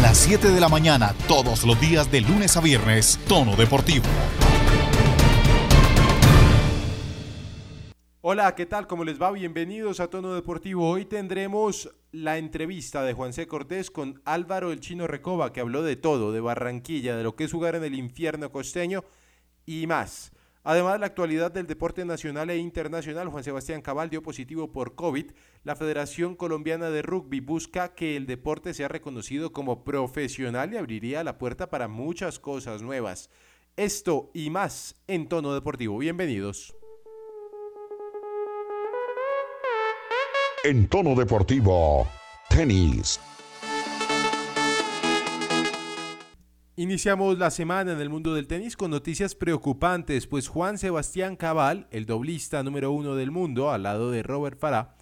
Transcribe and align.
las 0.00 0.16
7 0.16 0.48
de 0.48 0.60
la 0.60 0.68
mañana, 0.70 1.14
todos 1.28 1.64
los 1.64 1.78
días 1.78 2.10
de 2.10 2.22
lunes 2.22 2.56
a 2.56 2.60
viernes, 2.60 3.18
Tono 3.28 3.54
Deportivo. 3.54 4.06
Hola, 8.22 8.54
¿qué 8.54 8.64
tal? 8.64 8.86
¿Cómo 8.86 9.04
les 9.04 9.20
va? 9.20 9.30
Bienvenidos 9.30 10.00
a 10.00 10.08
Tono 10.08 10.34
Deportivo. 10.34 10.88
Hoy 10.88 11.04
tendremos 11.04 11.94
la 12.12 12.38
entrevista 12.38 13.02
de 13.02 13.12
Juan 13.12 13.34
C. 13.34 13.46
Cortés 13.46 13.90
con 13.90 14.22
Álvaro 14.24 14.72
el 14.72 14.80
Chino 14.80 15.06
Recoba, 15.06 15.52
que 15.52 15.60
habló 15.60 15.82
de 15.82 15.96
todo, 15.96 16.32
de 16.32 16.40
Barranquilla, 16.40 17.16
de 17.16 17.22
lo 17.22 17.36
que 17.36 17.44
es 17.44 17.52
jugar 17.52 17.74
en 17.74 17.84
el 17.84 17.94
infierno 17.94 18.50
costeño 18.50 19.04
y 19.66 19.86
más. 19.86 20.32
Además, 20.62 21.00
la 21.00 21.06
actualidad 21.06 21.50
del 21.50 21.66
deporte 21.66 22.04
nacional 22.04 22.50
e 22.50 22.58
internacional, 22.58 23.28
Juan 23.28 23.44
Sebastián 23.44 23.80
Cabal 23.80 24.10
dio 24.10 24.22
positivo 24.22 24.72
por 24.72 24.94
COVID. 24.94 25.30
La 25.64 25.74
Federación 25.74 26.36
Colombiana 26.36 26.90
de 26.90 27.00
Rugby 27.00 27.40
busca 27.40 27.94
que 27.94 28.16
el 28.16 28.26
deporte 28.26 28.74
sea 28.74 28.88
reconocido 28.88 29.52
como 29.52 29.84
profesional 29.84 30.74
y 30.74 30.76
abriría 30.76 31.24
la 31.24 31.38
puerta 31.38 31.70
para 31.70 31.88
muchas 31.88 32.38
cosas 32.38 32.82
nuevas. 32.82 33.30
Esto 33.76 34.30
y 34.34 34.50
más 34.50 34.96
en 35.06 35.28
tono 35.28 35.54
deportivo. 35.54 35.96
Bienvenidos. 35.96 36.74
En 40.62 40.88
tono 40.88 41.14
deportivo, 41.14 42.06
tenis. 42.50 43.18
Iniciamos 46.80 47.36
la 47.36 47.50
semana 47.50 47.92
en 47.92 48.00
el 48.00 48.08
mundo 48.08 48.32
del 48.32 48.46
tenis 48.46 48.74
con 48.74 48.90
noticias 48.90 49.34
preocupantes, 49.34 50.26
pues 50.26 50.48
Juan 50.48 50.78
Sebastián 50.78 51.36
Cabal, 51.36 51.86
el 51.90 52.06
doblista 52.06 52.62
número 52.62 52.90
uno 52.90 53.16
del 53.16 53.30
mundo, 53.30 53.70
al 53.70 53.82
lado 53.82 54.10
de 54.10 54.22
Robert 54.22 54.58
Farah, 54.58 54.94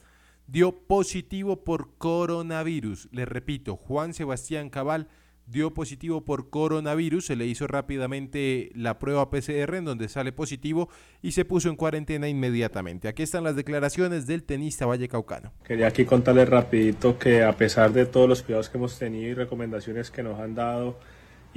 dio 0.48 0.72
positivo 0.72 1.62
por 1.62 1.96
coronavirus. 1.96 3.09
Les 3.12 3.28
repito, 3.28 3.77
Juan 3.77 4.12
Sebastián 4.12 4.70
Cabal 4.70 5.06
dio 5.46 5.72
positivo 5.72 6.24
por 6.24 6.50
coronavirus, 6.50 7.27
se 7.27 7.36
le 7.36 7.46
hizo 7.46 7.69
rápidamente 7.69 8.72
la 8.74 8.98
prueba 8.98 9.30
PCR 9.30 9.77
en 9.77 9.84
donde 9.84 10.08
sale 10.08 10.33
positivo 10.33 10.89
y 11.22 11.30
se 11.30 11.45
puso 11.45 11.69
en 11.69 11.77
cuarentena 11.77 12.28
inmediatamente. 12.28 13.06
Aquí 13.06 13.22
están 13.22 13.45
las 13.45 13.55
declaraciones 13.55 14.27
del 14.27 14.42
tenista 14.42 14.84
vallecaucano. 14.84 15.52
Quería 15.62 15.86
aquí 15.86 16.05
contarles 16.05 16.48
rapidito 16.48 17.20
que 17.20 17.45
a 17.45 17.52
pesar 17.56 17.92
de 17.92 18.05
todos 18.05 18.28
los 18.28 18.42
cuidados 18.42 18.69
que 18.69 18.78
hemos 18.78 18.98
tenido 18.98 19.30
y 19.30 19.34
recomendaciones 19.34 20.11
que 20.11 20.24
nos 20.24 20.41
han 20.41 20.56
dado, 20.56 20.98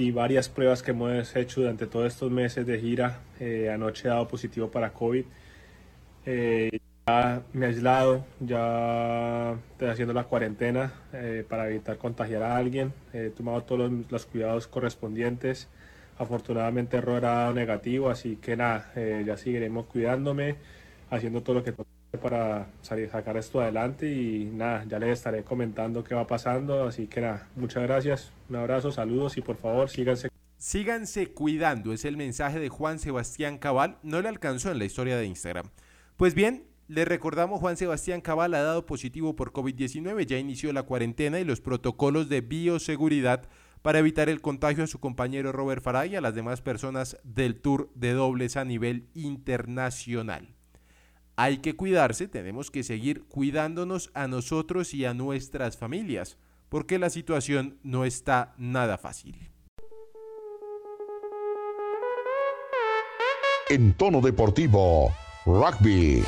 y 0.02 0.12
varias 0.12 0.50
pruebas 0.50 0.82
que 0.82 0.92
hemos 0.92 1.36
hecho 1.36 1.62
durante 1.62 1.86
todos 1.86 2.08
estos 2.08 2.32
meses 2.32 2.66
de 2.66 2.80
gira. 2.80 3.20
Eh, 3.40 3.70
anoche 3.70 4.08
he 4.08 4.10
dado 4.10 4.28
positivo 4.28 4.72
para 4.72 4.94
COVID. 4.94 5.26
Eh, 6.26 6.80
ya 7.06 7.44
me 7.54 7.66
he 7.66 7.70
aislado, 7.70 8.26
ya 8.40 9.56
estoy 9.74 9.90
haciendo 9.90 10.14
la 10.14 10.24
cuarentena 10.24 10.94
eh, 11.14 11.46
para 11.48 11.68
evitar 11.70 11.98
contagiar 12.00 12.42
a 12.42 12.58
alguien. 12.58 12.94
He 13.14 13.30
tomado 13.30 13.64
todos 13.64 13.92
los, 14.10 14.26
cuidados 14.26 14.68
correspondientes. 14.68 15.68
Afortunadamente 16.18 16.98
error 16.98 17.24
ha 17.26 17.36
dado 17.36 17.54
negativo, 17.54 18.10
así 18.10 18.38
que 18.38 18.56
nada, 18.56 18.92
ya 18.96 19.38
seguiremos 19.38 19.86
cuidándome, 19.88 20.56
haciendo 21.10 21.42
todo 21.42 21.58
lo 21.58 21.64
que 21.64 21.74
para 22.18 22.68
sacar 22.82 23.38
esto 23.38 23.62
adelante 23.62 24.12
y 24.12 24.46
nada, 24.46 24.84
ya 24.88 25.00
les 25.00 25.12
estaré 25.12 25.44
comentando 25.44 26.04
qué 26.04 26.14
va 26.14 26.28
pasando, 26.28 26.84
así 26.84 27.08
que 27.08 27.22
nada, 27.22 27.48
muchas 27.56 27.84
gracias, 27.84 28.34
un 28.50 28.58
abrazo, 28.58 28.92
saludos 28.92 29.38
y 29.38 29.42
por 29.42 29.56
favor 29.56 29.90
síganse. 29.90 30.30
Síganse 30.58 31.28
cuidando, 31.28 31.94
es 31.94 32.06
el 32.06 32.18
mensaje 32.18 32.60
de 32.60 32.70
Juan 32.70 33.00
Sebastián 33.00 33.58
Cabal, 33.58 33.98
no 34.04 34.22
le 34.22 34.28
alcanzó 34.28 34.72
en 34.72 34.80
la 34.80 34.86
historia 34.86 35.18
de 35.18 35.26
Instagram. 35.26 35.68
Pues 36.18 36.36
bien, 36.36 36.68
le 36.88 37.06
recordamos 37.06 37.62
Juan 37.62 37.78
Sebastián 37.78 38.22
Cabal 38.22 38.54
ha 38.54 38.62
dado 38.62 38.86
positivo 38.86 39.36
por 39.36 39.54
COVID-19, 39.54 40.26
ya 40.26 40.38
inició 40.38 40.74
la 40.74 40.84
cuarentena 40.84 41.40
y 41.40 41.46
los 41.46 41.62
protocolos 41.62 42.28
de 42.28 42.42
bioseguridad 42.42 43.48
para 43.82 44.00
evitar 44.00 44.30
el 44.30 44.42
contagio 44.42 44.84
a 44.84 44.88
su 44.88 45.00
compañero 45.00 45.52
Robert 45.52 45.82
Faray 45.82 46.12
y 46.12 46.16
a 46.18 46.22
las 46.22 46.36
demás 46.36 46.62
personas 46.62 47.18
del 47.24 47.60
Tour 47.60 47.90
de 47.96 48.12
dobles 48.12 48.58
a 48.58 48.66
nivel 48.66 49.08
internacional 49.16 50.61
hay 51.36 51.60
que 51.60 51.76
cuidarse, 51.76 52.28
tenemos 52.28 52.72
que 52.72 52.84
seguir 52.84 53.24
cuidándonos 53.24 54.12
a 54.14 54.28
nosotros 54.28 54.94
y 54.94 55.06
a 55.06 55.14
nuestras 55.14 55.78
familias, 55.78 56.38
porque 56.70 57.00
la 57.00 57.10
situación 57.10 57.80
no 57.84 58.06
está 58.06 58.54
nada 58.58 58.98
fácil. 58.98 59.52
En 63.70 63.94
tono 63.94 64.20
deportivo, 64.22 65.14
rugby. 65.46 66.24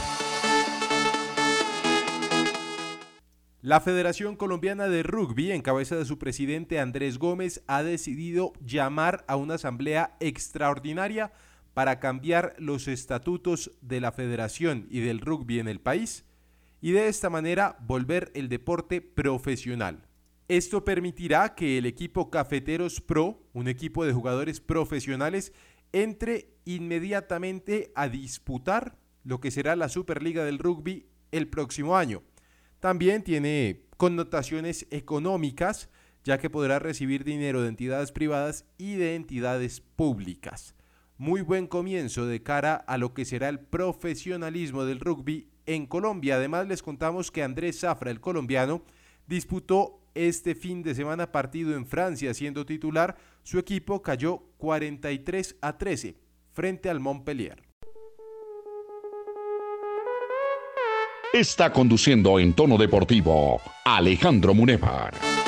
La 3.62 3.80
Federación 3.80 4.36
Colombiana 4.36 4.90
de 4.90 5.04
Rugby, 5.04 5.52
en 5.52 5.62
cabeza 5.62 5.96
de 5.96 6.04
su 6.04 6.20
presidente 6.20 6.82
Andrés 6.82 7.18
Gómez, 7.18 7.64
ha 7.68 7.82
decidido 7.82 8.52
llamar 8.60 9.24
a 9.28 9.38
una 9.38 9.54
asamblea 9.54 10.18
extraordinaria 10.20 11.32
para 11.74 12.00
cambiar 12.00 12.56
los 12.58 12.88
estatutos 12.88 13.72
de 13.82 14.00
la 14.00 14.12
federación 14.12 14.88
y 14.90 15.00
del 15.00 15.20
rugby 15.20 15.60
en 15.60 15.68
el 15.68 15.80
país 15.80 16.26
y 16.82 16.92
de 16.92 17.08
esta 17.08 17.30
manera 17.30 17.78
volver 17.82 18.32
el 18.36 18.50
deporte 18.50 19.02
profesional. 19.02 20.08
Esto 20.48 20.84
permitirá 20.84 21.56
que 21.56 21.78
el 21.78 21.86
equipo 21.86 22.30
Cafeteros 22.30 23.02
Pro, 23.02 23.48
un 23.54 23.68
equipo 23.68 24.06
de 24.06 24.14
jugadores 24.14 24.60
profesionales, 24.60 25.54
entre 25.94 26.50
inmediatamente 26.66 27.92
a 27.96 28.10
disputar 28.10 28.98
lo 29.24 29.40
que 29.40 29.52
será 29.52 29.76
la 29.76 29.90
Superliga 29.90 30.44
del 30.44 30.60
Rugby 30.60 31.08
el 31.32 31.48
próximo 31.48 31.96
año. 31.96 32.22
También 32.80 33.24
tiene 33.24 33.86
connotaciones 33.96 34.86
económicas, 34.92 35.90
ya 36.26 36.38
que 36.38 36.50
podrá 36.50 36.80
recibir 36.80 37.24
dinero 37.24 37.62
de 37.62 37.70
entidades 37.70 38.12
privadas 38.12 38.66
y 38.78 38.96
de 38.96 39.16
entidades 39.16 39.80
públicas 39.80 40.76
muy 41.18 41.42
buen 41.42 41.68
comienzo 41.68 42.26
de 42.26 42.42
cara 42.42 42.76
a 42.76 42.98
lo 42.98 43.14
que 43.14 43.26
será 43.26 43.50
el 43.50 43.60
profesionalismo 43.60 44.86
del 44.86 45.00
rugby 45.00 45.50
en 45.66 45.86
Colombia. 45.86 46.36
Además 46.36 46.68
les 46.68 46.82
contamos 46.82 47.32
que 47.32 47.44
Andrés 47.44 47.80
Zafra, 47.80 48.12
el 48.12 48.20
colombiano, 48.20 48.84
disputó 49.28 50.00
este 50.16 50.56
fin 50.56 50.84
de 50.84 50.96
semana 50.96 51.32
partido 51.32 51.76
en 51.76 51.86
Francia 51.86 52.34
siendo 52.34 52.66
titular. 52.66 53.18
Su 53.44 53.60
equipo 53.60 54.02
cayó 54.02 54.44
43 54.58 55.58
a 55.62 55.78
13 55.78 56.18
frente 56.52 56.90
al 56.90 57.00
Montpellier. 57.00 57.64
Está 61.34 61.74
conduciendo 61.74 62.38
en 62.38 62.54
tono 62.54 62.78
deportivo 62.78 63.60
Alejandro 63.84 64.54
Munevar. 64.54 65.43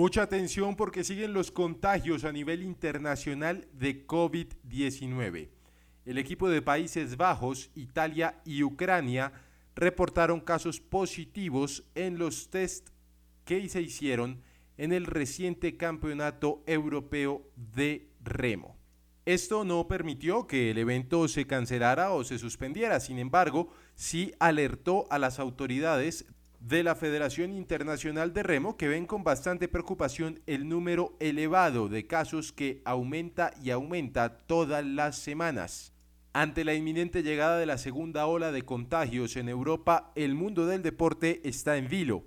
Mucha 0.00 0.22
atención 0.22 0.76
porque 0.76 1.04
siguen 1.04 1.34
los 1.34 1.50
contagios 1.50 2.24
a 2.24 2.32
nivel 2.32 2.62
internacional 2.62 3.68
de 3.74 4.06
COVID-19. 4.06 5.50
El 6.06 6.16
equipo 6.16 6.48
de 6.48 6.62
Países 6.62 7.18
Bajos, 7.18 7.70
Italia 7.74 8.40
y 8.46 8.62
Ucrania 8.62 9.30
reportaron 9.76 10.40
casos 10.40 10.80
positivos 10.80 11.84
en 11.94 12.16
los 12.16 12.48
test 12.48 12.88
que 13.44 13.68
se 13.68 13.82
hicieron 13.82 14.40
en 14.78 14.94
el 14.94 15.04
reciente 15.04 15.76
Campeonato 15.76 16.62
Europeo 16.66 17.46
de 17.54 18.08
Remo. 18.24 18.78
Esto 19.26 19.64
no 19.64 19.86
permitió 19.86 20.46
que 20.46 20.70
el 20.70 20.78
evento 20.78 21.28
se 21.28 21.46
cancelara 21.46 22.12
o 22.12 22.24
se 22.24 22.38
suspendiera, 22.38 23.00
sin 23.00 23.18
embargo, 23.18 23.68
sí 23.96 24.32
alertó 24.38 25.06
a 25.10 25.18
las 25.18 25.38
autoridades 25.38 26.24
de 26.60 26.84
la 26.84 26.94
Federación 26.94 27.52
Internacional 27.52 28.32
de 28.32 28.42
Remo 28.42 28.76
que 28.76 28.88
ven 28.88 29.06
con 29.06 29.24
bastante 29.24 29.66
preocupación 29.66 30.40
el 30.46 30.68
número 30.68 31.16
elevado 31.18 31.88
de 31.88 32.06
casos 32.06 32.52
que 32.52 32.82
aumenta 32.84 33.52
y 33.62 33.70
aumenta 33.70 34.38
todas 34.38 34.84
las 34.84 35.16
semanas. 35.16 35.92
Ante 36.32 36.64
la 36.64 36.74
inminente 36.74 37.22
llegada 37.22 37.58
de 37.58 37.66
la 37.66 37.78
segunda 37.78 38.26
ola 38.26 38.52
de 38.52 38.62
contagios 38.62 39.36
en 39.36 39.48
Europa, 39.48 40.12
el 40.14 40.34
mundo 40.34 40.66
del 40.66 40.82
deporte 40.82 41.40
está 41.44 41.76
en 41.76 41.88
vilo 41.88 42.24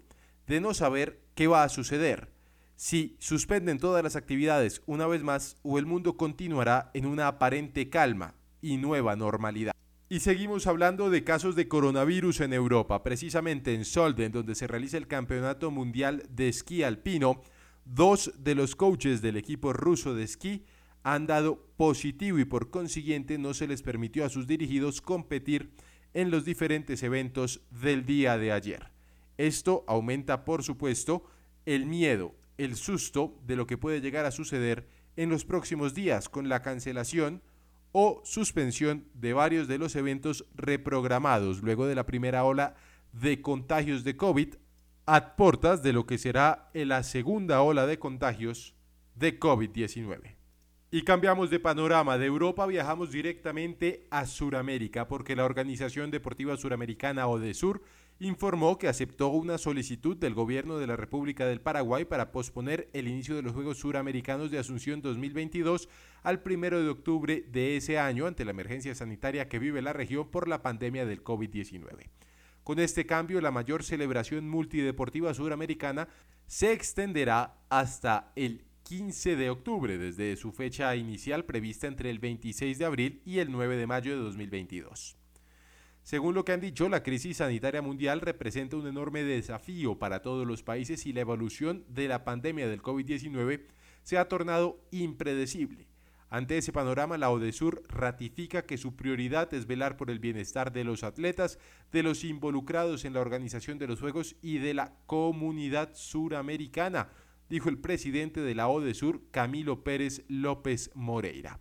de 0.48 0.60
no 0.60 0.74
saber 0.74 1.22
qué 1.36 1.48
va 1.48 1.64
a 1.64 1.70
suceder, 1.70 2.34
si 2.76 3.16
suspenden 3.20 3.78
todas 3.78 4.04
las 4.04 4.16
actividades 4.16 4.82
una 4.88 5.08
vez 5.08 5.24
más 5.24 5.56
o 5.64 5.78
el 5.78 5.86
mundo 5.86 6.18
continuará 6.18 6.92
en 6.94 7.06
una 7.06 7.28
aparente 7.28 7.90
calma 7.90 8.34
y 8.62 8.78
nueva 8.78 9.16
normalidad. 9.16 9.74
Y 10.14 10.20
seguimos 10.20 10.68
hablando 10.68 11.10
de 11.10 11.24
casos 11.24 11.56
de 11.56 11.68
coronavirus 11.68 12.42
en 12.42 12.54
Europa, 12.54 13.02
precisamente 13.02 13.74
en 13.74 13.84
Solden, 13.84 14.32
donde 14.32 14.54
se 14.54 14.68
realiza 14.68 14.96
el 14.98 15.08
Campeonato 15.08 15.72
Mundial 15.72 16.22
de 16.30 16.50
Esquí 16.50 16.84
Alpino. 16.84 17.42
Dos 17.84 18.32
de 18.38 18.54
los 18.54 18.76
coaches 18.76 19.24
del 19.24 19.38
equipo 19.38 19.74
ruso 19.74 20.14
de 20.14 20.22
esquí 20.22 20.66
han 21.02 21.26
dado 21.26 21.66
positivo 21.78 22.38
y 22.38 22.46
por 22.46 22.70
consiguiente 22.70 23.40
no 23.40 23.56
se 23.56 23.66
les 23.66 23.82
permitió 23.82 24.24
a 24.24 24.30
sus 24.30 24.46
dirigidos 24.46 25.02
competir 25.02 25.72
en 26.14 26.30
los 26.30 26.46
diferentes 26.46 27.02
eventos 27.02 27.62
del 27.72 28.06
día 28.06 28.38
de 28.38 28.52
ayer. 28.52 28.92
Esto 29.40 29.84
aumenta, 29.88 30.46
por 30.46 30.62
supuesto, 30.62 31.26
el 31.66 31.88
miedo, 31.88 32.36
el 32.60 32.76
susto 32.76 33.36
de 33.48 33.56
lo 33.56 33.66
que 33.66 33.80
puede 33.80 34.00
llegar 34.00 34.26
a 34.28 34.32
suceder 34.32 34.88
en 35.16 35.30
los 35.30 35.44
próximos 35.44 35.96
días 35.96 36.30
con 36.30 36.50
la 36.50 36.62
cancelación 36.62 37.42
o 37.94 38.22
suspensión 38.26 39.06
de 39.14 39.32
varios 39.32 39.70
de 39.70 39.78
los 39.78 39.96
eventos 39.96 40.46
reprogramados 40.56 41.62
luego 41.62 41.86
de 41.86 41.96
la 41.96 42.06
primera 42.06 42.44
ola 42.44 42.76
de 43.14 43.42
contagios 43.42 44.04
de 44.04 44.18
COVID 44.18 44.56
a 45.06 45.36
portas 45.36 45.84
de 45.84 45.94
lo 45.94 46.06
que 46.06 46.18
será 46.18 46.70
la 46.74 47.04
segunda 47.04 47.62
ola 47.62 47.86
de 47.86 48.00
contagios 48.00 48.76
de 49.16 49.40
COVID-19. 49.40 50.36
Y 50.92 51.04
cambiamos 51.04 51.50
de 51.50 51.60
panorama. 51.60 52.18
De 52.18 52.26
Europa 52.26 52.66
viajamos 52.66 53.12
directamente 53.12 54.08
a 54.12 54.26
Sudamérica 54.26 55.08
porque 55.08 55.36
la 55.36 55.46
Organización 55.46 56.12
Deportiva 56.12 56.56
Suramericana 56.58 57.28
ODESUR 57.28 57.84
informó 58.20 58.78
que 58.78 58.88
aceptó 58.88 59.30
una 59.30 59.58
solicitud 59.58 60.16
del 60.16 60.34
gobierno 60.34 60.78
de 60.78 60.88
la 60.88 60.96
República 60.96 61.46
del 61.46 61.62
Paraguay 61.62 62.06
para 62.06 62.32
posponer 62.32 62.90
el 62.94 63.08
inicio 63.08 63.36
de 63.36 63.42
los 63.42 63.54
Juegos 63.54 63.80
Suramericanos 63.80 64.52
de 64.52 64.60
Asunción 64.60 65.02
2022 65.02 65.90
al 66.22 66.42
1 66.46 66.82
de 66.82 66.90
octubre 66.90 67.46
de 67.52 67.78
ese 67.78 68.00
año 68.00 68.28
ante 68.28 68.46
la 68.46 68.52
emergencia 68.52 68.96
sanitaria 68.96 69.50
que 69.50 69.60
vive 69.60 69.82
la 69.82 69.94
región 69.94 70.30
por 70.30 70.48
la 70.48 70.62
pandemia 70.62 71.06
del 71.06 71.24
COVID-19. 71.24 72.10
Con 72.64 72.80
este 72.80 73.06
cambio, 73.06 73.42
la 73.42 73.52
mayor 73.52 73.84
celebración 73.84 74.48
multideportiva 74.48 75.34
suramericana 75.34 76.08
se 76.48 76.72
extenderá 76.72 77.58
hasta 77.70 78.32
el 78.36 78.64
15 78.84 79.36
de 79.36 79.50
octubre, 79.50 79.98
desde 79.98 80.36
su 80.36 80.52
fecha 80.52 80.96
inicial 80.96 81.46
prevista 81.46 81.88
entre 81.88 82.10
el 82.10 82.20
26 82.20 82.78
de 82.78 82.86
abril 82.86 83.22
y 83.26 83.40
el 83.40 83.52
9 83.52 83.76
de 83.76 83.88
mayo 83.88 84.12
de 84.12 84.24
2022. 84.24 85.18
Según 86.04 86.36
lo 86.36 86.44
que 86.44 86.52
han 86.52 86.60
dicho, 86.60 86.90
la 86.90 87.02
crisis 87.02 87.38
sanitaria 87.38 87.82
mundial 87.82 88.20
representa 88.20 88.76
un 88.76 88.88
enorme 88.88 89.24
desafío 89.24 89.98
para 89.98 90.22
todos 90.22 90.46
los 90.46 90.62
países 90.62 91.06
y 91.06 91.14
la 91.14 91.22
evolución 91.22 91.86
de 91.88 92.10
la 92.10 92.26
pandemia 92.26 92.68
del 92.68 92.82
COVID-19 92.82 93.62
se 94.04 94.18
ha 94.18 94.28
tornado 94.28 94.86
impredecible. 94.92 95.88
Ante 96.30 96.58
ese 96.58 96.74
panorama, 96.74 97.18
la 97.18 97.30
ODESUR 97.30 97.84
ratifica 97.88 98.66
que 98.66 98.78
su 98.78 98.98
prioridad 98.98 99.54
es 99.54 99.66
velar 99.66 99.96
por 99.96 100.10
el 100.10 100.20
bienestar 100.20 100.74
de 100.74 100.84
los 100.84 101.04
atletas, 101.04 101.58
de 101.92 102.04
los 102.04 102.26
involucrados 102.26 103.06
en 103.06 103.14
la 103.14 103.22
organización 103.22 103.78
de 103.78 103.88
los 103.88 104.02
Juegos 104.02 104.36
y 104.42 104.58
de 104.58 104.74
la 104.74 104.98
comunidad 105.06 105.92
suramericana, 105.94 107.10
dijo 107.50 107.70
el 107.70 107.78
presidente 107.78 108.42
de 108.42 108.56
la 108.56 108.68
ODESUR, 108.68 109.22
Camilo 109.32 109.84
Pérez 109.86 110.26
López 110.28 110.92
Moreira. 110.96 111.60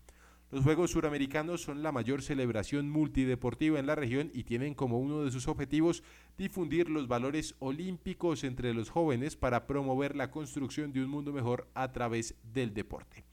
Los 0.53 0.65
Juegos 0.65 0.91
Suramericanos 0.91 1.63
son 1.63 1.83
la 1.83 1.93
mayor 1.93 2.21
celebración 2.21 2.91
multideportiva 2.91 3.79
en 3.79 3.87
la 3.87 3.95
región 3.95 4.31
y 4.35 4.45
tienen 4.45 4.75
como 4.75 5.01
uno 5.01 5.25
de 5.25 5.31
sus 5.31 5.49
objetivos 5.49 6.03
difundir 6.37 6.91
los 6.91 7.09
valores 7.09 7.55
olímpicos 7.59 8.45
entre 8.45 8.75
los 8.75 8.91
jóvenes 8.91 9.35
para 9.35 9.67
promover 9.67 10.15
la 10.15 10.31
construcción 10.31 10.93
de 10.93 11.03
un 11.03 11.09
mundo 11.09 11.33
mejor 11.33 11.71
a 11.73 11.91
través 11.93 12.35
del 12.53 12.75
deporte. 12.75 13.25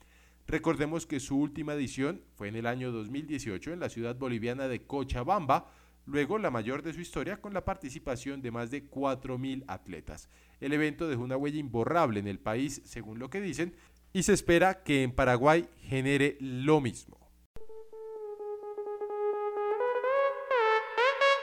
Recordemos 0.48 1.06
que 1.06 1.20
su 1.20 1.38
última 1.38 1.74
edición 1.74 2.22
fue 2.36 2.48
en 2.48 2.56
el 2.56 2.66
año 2.66 2.90
2018 2.94 3.74
en 3.74 3.82
la 3.82 3.90
ciudad 3.90 4.16
boliviana 4.16 4.70
de 4.70 4.84
Cochabamba, 4.84 5.70
luego 6.06 6.38
la 6.38 6.52
mayor 6.52 6.84
de 6.84 6.94
su 6.94 7.02
historia 7.02 7.42
con 7.42 7.54
la 7.54 7.66
participación 7.66 8.42
de 8.42 8.52
más 8.52 8.72
de 8.72 8.90
4.000 8.90 9.66
atletas. 9.68 10.30
El 10.62 10.72
evento 10.72 11.10
dejó 11.10 11.24
una 11.24 11.36
huella 11.36 11.60
imborrable 11.60 12.22
en 12.22 12.30
el 12.30 12.40
país, 12.40 12.82
según 12.86 13.20
lo 13.20 13.30
que 13.30 13.42
dicen, 13.42 13.74
y 14.14 14.24
se 14.24 14.34
espera 14.34 14.84
que 14.84 15.04
en 15.04 15.12
Paraguay 15.12 15.68
genere 15.82 16.38
lo 16.40 16.82
mismo. 16.82 17.18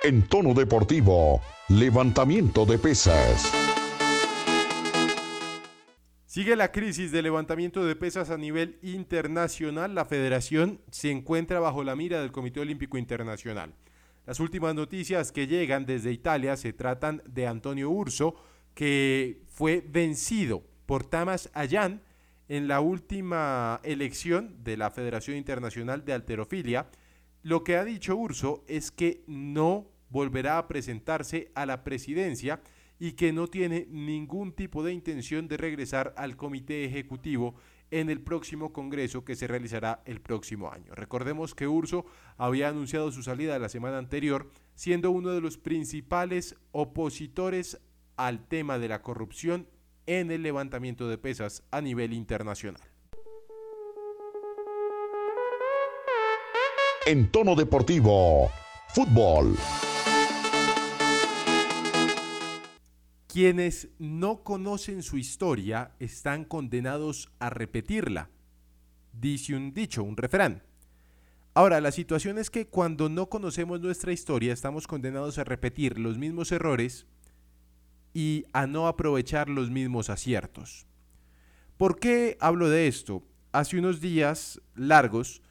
En 0.02 0.22
tono 0.28 0.54
deportivo, 0.54 1.40
levantamiento 1.68 2.64
de 2.64 2.78
pesas. 2.78 3.52
Sigue 6.26 6.54
la 6.54 6.70
crisis 6.70 7.12
de 7.12 7.22
levantamiento 7.22 7.84
de 7.84 7.96
pesas 7.96 8.30
a 8.30 8.36
nivel 8.36 8.78
internacional. 8.82 9.94
La 9.94 10.04
federación 10.04 10.82
se 10.90 11.10
encuentra 11.10 11.60
bajo 11.60 11.82
la 11.82 11.96
mira 11.96 12.20
del 12.20 12.30
Comité 12.30 12.60
Olímpico 12.60 12.98
Internacional. 12.98 13.72
Las 14.26 14.38
últimas 14.38 14.74
noticias 14.74 15.32
que 15.32 15.46
llegan 15.46 15.86
desde 15.86 16.12
Italia 16.12 16.56
se 16.56 16.72
tratan 16.72 17.22
de 17.26 17.46
Antonio 17.46 17.88
Urso, 17.88 18.36
que 18.74 19.40
fue 19.46 19.82
vencido 19.88 20.62
por 20.84 21.04
Tamas 21.04 21.48
Ayan 21.54 22.02
en 22.48 22.68
la 22.68 22.80
última 22.80 23.80
elección 23.82 24.62
de 24.62 24.76
la 24.76 24.90
Federación 24.90 25.36
Internacional 25.36 26.04
de 26.04 26.12
Alterofilia. 26.12 26.88
Lo 27.42 27.64
que 27.64 27.76
ha 27.76 27.84
dicho 27.84 28.16
Urso 28.16 28.64
es 28.68 28.90
que 28.90 29.24
no 29.26 29.90
volverá 30.08 30.58
a 30.58 30.68
presentarse 30.68 31.50
a 31.54 31.66
la 31.66 31.84
presidencia 31.84 32.60
y 32.98 33.12
que 33.12 33.32
no 33.32 33.48
tiene 33.48 33.86
ningún 33.90 34.52
tipo 34.52 34.82
de 34.82 34.92
intención 34.92 35.48
de 35.48 35.56
regresar 35.56 36.14
al 36.16 36.36
comité 36.36 36.84
ejecutivo 36.84 37.56
en 37.90 38.10
el 38.10 38.20
próximo 38.20 38.72
Congreso 38.72 39.24
que 39.24 39.36
se 39.36 39.46
realizará 39.46 40.02
el 40.06 40.20
próximo 40.20 40.72
año. 40.72 40.94
Recordemos 40.94 41.54
que 41.54 41.68
Urso 41.68 42.06
había 42.36 42.68
anunciado 42.68 43.12
su 43.12 43.22
salida 43.22 43.58
la 43.58 43.68
semana 43.68 43.98
anterior, 43.98 44.50
siendo 44.74 45.10
uno 45.10 45.30
de 45.30 45.40
los 45.40 45.58
principales 45.58 46.56
opositores 46.72 47.80
al 48.16 48.48
tema 48.48 48.78
de 48.78 48.88
la 48.88 49.02
corrupción 49.02 49.68
en 50.06 50.30
el 50.30 50.42
levantamiento 50.42 51.08
de 51.08 51.18
pesas 51.18 51.62
a 51.70 51.80
nivel 51.80 52.12
internacional. 52.12 52.82
En 57.06 57.30
tono 57.30 57.54
deportivo, 57.54 58.50
fútbol. 58.88 59.56
Quienes 63.28 63.90
no 63.98 64.42
conocen 64.42 65.02
su 65.02 65.18
historia 65.18 65.94
están 66.00 66.44
condenados 66.44 67.30
a 67.38 67.50
repetirla, 67.50 68.30
dice 69.12 69.54
un 69.54 69.72
dicho, 69.74 70.02
un 70.02 70.16
refrán. 70.16 70.62
Ahora, 71.54 71.80
la 71.80 71.92
situación 71.92 72.38
es 72.38 72.50
que 72.50 72.66
cuando 72.66 73.08
no 73.08 73.28
conocemos 73.28 73.80
nuestra 73.80 74.12
historia 74.12 74.52
estamos 74.52 74.86
condenados 74.86 75.38
a 75.38 75.44
repetir 75.44 75.98
los 75.98 76.18
mismos 76.18 76.50
errores 76.50 77.06
y 78.16 78.46
a 78.54 78.66
no 78.66 78.88
aprovechar 78.88 79.50
los 79.50 79.68
mismos 79.68 80.08
aciertos. 80.08 80.86
¿Por 81.76 81.98
qué 81.98 82.38
hablo 82.40 82.70
de 82.70 82.88
esto? 82.88 83.22
Hace 83.52 83.78
unos 83.78 84.00
días 84.00 84.58
largos, 84.74 85.42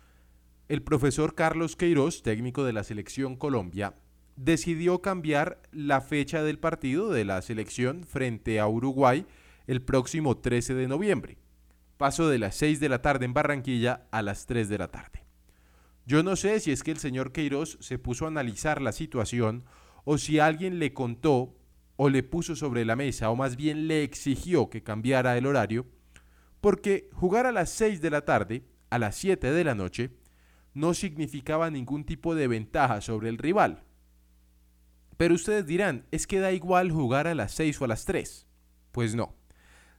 el 0.67 0.81
profesor 0.81 1.35
Carlos 1.35 1.75
Queiroz, 1.75 2.23
técnico 2.23 2.63
de 2.63 2.73
la 2.73 2.83
selección 2.83 3.35
Colombia, 3.35 3.93
decidió 4.35 5.03
cambiar 5.03 5.61
la 5.71 6.01
fecha 6.01 6.41
del 6.41 6.57
partido 6.57 7.11
de 7.11 7.23
la 7.23 7.39
selección 7.43 8.03
frente 8.03 8.59
a 8.59 8.67
Uruguay 8.67 9.27
el 9.67 9.83
próximo 9.83 10.37
13 10.37 10.73
de 10.73 10.87
noviembre. 10.87 11.37
Paso 11.97 12.29
de 12.29 12.39
las 12.39 12.55
6 12.55 12.79
de 12.79 12.89
la 12.89 13.03
tarde 13.03 13.25
en 13.25 13.35
Barranquilla 13.35 14.07
a 14.09 14.23
las 14.23 14.47
3 14.47 14.69
de 14.69 14.77
la 14.79 14.87
tarde. 14.87 15.23
Yo 16.07 16.23
no 16.23 16.35
sé 16.35 16.59
si 16.59 16.71
es 16.71 16.81
que 16.81 16.89
el 16.89 16.97
señor 16.97 17.31
Queiroz 17.31 17.77
se 17.79 17.99
puso 17.99 18.25
a 18.25 18.29
analizar 18.29 18.81
la 18.81 18.91
situación 18.91 19.65
o 20.03 20.17
si 20.17 20.39
alguien 20.39 20.79
le 20.79 20.93
contó 20.93 21.53
o 21.97 22.09
le 22.09 22.23
puso 22.23 22.55
sobre 22.55 22.85
la 22.85 22.95
mesa 22.95 23.29
o 23.29 23.35
más 23.35 23.55
bien 23.55 23.87
le 23.87 24.03
exigió 24.03 24.69
que 24.69 24.83
cambiara 24.83 25.37
el 25.37 25.45
horario, 25.45 25.85
porque 26.61 27.09
jugar 27.13 27.45
a 27.45 27.51
las 27.51 27.69
6 27.69 28.01
de 28.01 28.09
la 28.09 28.25
tarde, 28.25 28.65
a 28.89 28.99
las 28.99 29.15
7 29.15 29.51
de 29.51 29.63
la 29.63 29.75
noche, 29.75 30.11
no 30.73 30.93
significaba 30.93 31.69
ningún 31.69 32.03
tipo 32.03 32.35
de 32.35 32.47
ventaja 32.47 33.01
sobre 33.01 33.29
el 33.29 33.37
rival. 33.37 33.83
Pero 35.17 35.35
ustedes 35.35 35.65
dirán, 35.65 36.05
es 36.11 36.27
que 36.27 36.39
da 36.39 36.51
igual 36.51 36.91
jugar 36.91 37.27
a 37.27 37.35
las 37.35 37.53
6 37.53 37.81
o 37.81 37.85
a 37.85 37.87
las 37.87 38.05
3. 38.05 38.47
Pues 38.91 39.15
no. 39.15 39.35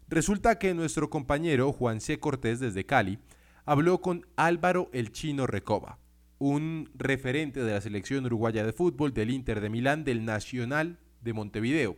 Resulta 0.08 0.58
que 0.58 0.74
nuestro 0.74 1.10
compañero 1.10 1.72
Juan 1.72 2.00
C. 2.00 2.20
Cortés 2.20 2.60
desde 2.60 2.86
Cali 2.86 3.18
habló 3.64 4.00
con 4.00 4.26
Álvaro 4.36 4.88
el 4.92 5.10
Chino 5.10 5.46
Recoba, 5.46 5.98
un 6.38 6.90
referente 6.94 7.64
de 7.64 7.72
la 7.72 7.80
selección 7.80 8.26
uruguaya 8.26 8.64
de 8.64 8.72
fútbol 8.72 9.12
del 9.12 9.30
Inter 9.30 9.60
de 9.60 9.70
Milán 9.70 10.04
del 10.04 10.24
Nacional 10.24 10.98
de 11.20 11.32
Montevideo. 11.32 11.96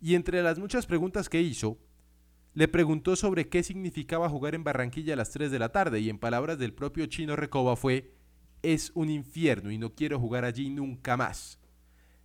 Y 0.00 0.14
entre 0.14 0.42
las 0.42 0.58
muchas 0.58 0.86
preguntas 0.86 1.28
que 1.28 1.40
hizo, 1.40 1.78
le 2.54 2.68
preguntó 2.68 3.16
sobre 3.16 3.48
qué 3.48 3.62
significaba 3.62 4.28
jugar 4.28 4.54
en 4.54 4.64
Barranquilla 4.64 5.14
a 5.14 5.16
las 5.16 5.30
3 5.30 5.50
de 5.50 5.58
la 5.58 5.70
tarde 5.70 6.00
y 6.00 6.08
en 6.08 6.18
palabras 6.18 6.58
del 6.58 6.72
propio 6.72 7.06
Chino 7.06 7.36
Recoba 7.36 7.76
fue, 7.76 8.14
es 8.62 8.92
un 8.94 9.10
infierno 9.10 9.70
y 9.70 9.78
no 9.78 9.94
quiero 9.94 10.18
jugar 10.18 10.44
allí 10.44 10.70
nunca 10.70 11.16
más 11.16 11.58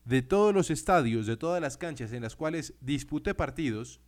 de 0.05 0.21
todos 0.21 0.53
los 0.53 0.69
estadios, 0.69 1.27
de 1.27 1.37
todas 1.37 1.61
las 1.61 1.77
canchas 1.77 2.11
en 2.11 2.23
las 2.23 2.35
cuales 2.35 2.73
disputé 2.81 3.33
partidos, 3.33 4.01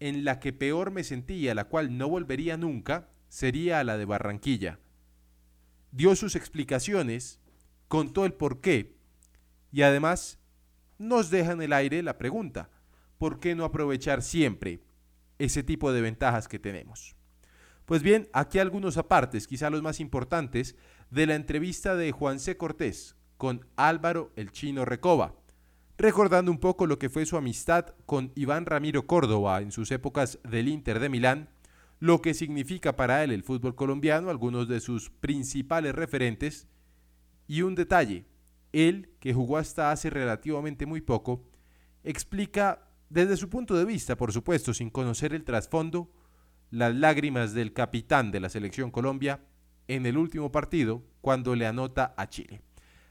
en 0.00 0.24
la 0.24 0.40
que 0.40 0.52
peor 0.52 0.90
me 0.90 1.04
sentía, 1.04 1.54
la 1.54 1.64
cual 1.64 1.96
no 1.96 2.08
volvería 2.08 2.56
nunca, 2.56 3.08
sería 3.28 3.82
la 3.84 3.96
de 3.96 4.04
Barranquilla. 4.04 4.78
Dio 5.90 6.16
sus 6.16 6.36
explicaciones, 6.36 7.40
contó 7.88 8.24
el 8.24 8.34
por 8.34 8.60
qué 8.60 8.96
y 9.70 9.82
además 9.82 10.38
nos 10.98 11.30
deja 11.30 11.52
en 11.52 11.62
el 11.62 11.72
aire 11.72 12.02
la 12.02 12.18
pregunta, 12.18 12.70
¿por 13.18 13.40
qué 13.40 13.54
no 13.54 13.64
aprovechar 13.64 14.22
siempre 14.22 14.82
ese 15.38 15.62
tipo 15.62 15.92
de 15.92 16.00
ventajas 16.00 16.48
que 16.48 16.58
tenemos? 16.58 17.16
Pues 17.84 18.02
bien, 18.02 18.28
aquí 18.32 18.58
algunos 18.58 18.96
apartes, 18.96 19.46
quizá 19.46 19.68
los 19.70 19.82
más 19.82 20.00
importantes, 20.00 20.76
de 21.10 21.26
la 21.26 21.34
entrevista 21.34 21.94
de 21.96 22.12
Juan 22.12 22.38
C. 22.38 22.56
Cortés 22.56 23.16
con 23.36 23.66
Álvaro 23.76 24.32
el 24.36 24.52
Chino 24.52 24.84
Recoba, 24.84 25.34
recordando 25.98 26.50
un 26.50 26.58
poco 26.58 26.86
lo 26.86 26.98
que 26.98 27.10
fue 27.10 27.26
su 27.26 27.36
amistad 27.36 27.94
con 28.06 28.32
Iván 28.34 28.66
Ramiro 28.66 29.06
Córdoba 29.06 29.60
en 29.60 29.72
sus 29.72 29.90
épocas 29.90 30.38
del 30.44 30.68
Inter 30.68 31.00
de 31.00 31.08
Milán, 31.08 31.50
lo 31.98 32.22
que 32.22 32.34
significa 32.34 32.96
para 32.96 33.22
él 33.22 33.30
el 33.30 33.42
fútbol 33.42 33.74
colombiano, 33.74 34.30
algunos 34.30 34.68
de 34.68 34.80
sus 34.80 35.10
principales 35.10 35.94
referentes, 35.94 36.66
y 37.46 37.62
un 37.62 37.74
detalle, 37.74 38.26
él, 38.72 39.10
que 39.20 39.34
jugó 39.34 39.58
hasta 39.58 39.90
hace 39.90 40.10
relativamente 40.10 40.86
muy 40.86 41.00
poco, 41.00 41.44
explica 42.04 42.88
Desde 43.08 43.36
su 43.36 43.50
punto 43.50 43.76
de 43.76 43.84
vista, 43.84 44.16
por 44.16 44.32
supuesto, 44.32 44.72
sin 44.72 44.88
conocer 44.88 45.34
el 45.34 45.44
trasfondo, 45.44 46.10
las 46.70 46.94
lágrimas 46.94 47.52
del 47.52 47.74
capitán 47.74 48.30
de 48.30 48.40
la 48.40 48.48
selección 48.48 48.90
Colombia 48.90 49.40
en 49.86 50.06
el 50.06 50.16
último 50.16 50.50
partido 50.50 51.04
cuando 51.20 51.54
le 51.54 51.66
anota 51.66 52.14
a 52.16 52.28
Chile. 52.28 52.62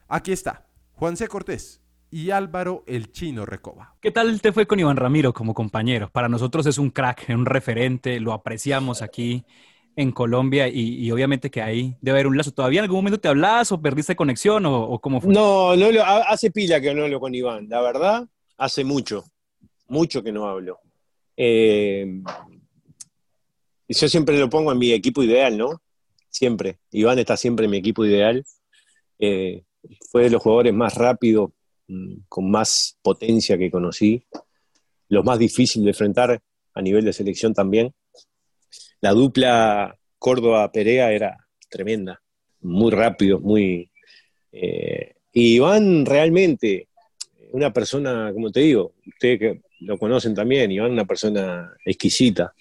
Aquí 0.08 0.32
está, 0.32 0.66
Juan 0.92 1.16
C. 1.16 1.28
Cortés 1.28 1.80
y 2.10 2.30
Álvaro 2.30 2.82
el 2.88 3.12
Chino 3.12 3.46
Recoba. 3.46 3.94
¿Qué 4.00 4.10
tal 4.10 4.40
te 4.42 4.52
fue 4.52 4.66
con 4.66 4.80
Iván 4.80 4.96
Ramiro 4.96 5.32
como 5.32 5.54
compañero? 5.54 6.10
Para 6.10 6.28
nosotros 6.28 6.66
es 6.66 6.78
un 6.78 6.90
crack, 6.90 7.26
un 7.28 7.46
referente, 7.46 8.18
lo 8.18 8.32
apreciamos 8.32 9.02
aquí 9.02 9.46
en 9.96 10.12
Colombia 10.12 10.68
y, 10.68 11.10
obviamente 11.10 11.50
que 11.50 11.62
ahí 11.62 11.96
debe 12.00 12.18
haber 12.18 12.26
un 12.26 12.36
lazo. 12.36 12.52
¿Todavía 12.52 12.80
en 12.80 12.84
algún 12.84 12.98
momento 12.98 13.20
te 13.20 13.28
hablas 13.28 13.72
o 13.72 13.80
perdiste 13.80 14.16
conexión 14.16 14.64
o, 14.66 14.98
cómo 15.00 15.20
fue? 15.20 15.32
No, 15.32 15.76
no 15.76 15.86
hace 16.28 16.50
pila 16.50 16.80
que 16.80 16.94
no 16.94 17.04
hablo 17.04 17.20
con 17.20 17.34
Iván, 17.34 17.68
la 17.68 17.80
verdad, 17.80 18.26
hace 18.56 18.84
mucho, 18.84 19.24
mucho 19.88 20.22
que 20.22 20.32
no 20.32 20.48
hablo. 20.48 20.80
Eh, 21.36 22.20
yo 23.88 24.08
siempre 24.08 24.38
lo 24.38 24.48
pongo 24.48 24.72
en 24.72 24.78
mi 24.78 24.92
equipo 24.92 25.22
ideal, 25.22 25.56
¿no? 25.56 25.82
Siempre. 26.30 26.78
Iván 26.90 27.18
está 27.18 27.36
siempre 27.36 27.66
en 27.66 27.70
mi 27.70 27.78
equipo 27.78 28.04
ideal. 28.04 28.44
Eh, 29.18 29.64
fue 30.10 30.24
de 30.24 30.30
los 30.30 30.42
jugadores 30.42 30.72
más 30.72 30.94
rápidos, 30.94 31.50
mm, 31.88 32.14
con 32.28 32.50
más 32.50 32.98
potencia 33.02 33.58
que 33.58 33.70
conocí. 33.70 34.24
Los 35.08 35.24
más 35.24 35.38
difíciles 35.38 35.84
de 35.84 35.90
enfrentar 35.90 36.42
a 36.74 36.82
nivel 36.82 37.04
de 37.04 37.12
selección 37.12 37.52
también. 37.52 37.92
La 39.02 39.12
dupla 39.12 39.96
Córdoba-Perea 40.18 41.12
era 41.12 41.46
tremenda. 41.68 42.22
Muy 42.62 42.90
rápido, 42.90 43.38
muy... 43.40 43.90
Eh, 44.50 45.14
y 45.32 45.56
Iván 45.56 46.06
realmente, 46.06 46.88
una 47.52 47.72
persona, 47.72 48.30
como 48.32 48.50
te 48.50 48.60
digo, 48.60 48.94
ustedes 49.06 49.38
que 49.38 49.60
lo 49.80 49.98
conocen 49.98 50.34
también, 50.34 50.70
Iván 50.70 50.92
una 50.92 51.04
persona 51.04 51.70
exquisita 51.84 52.54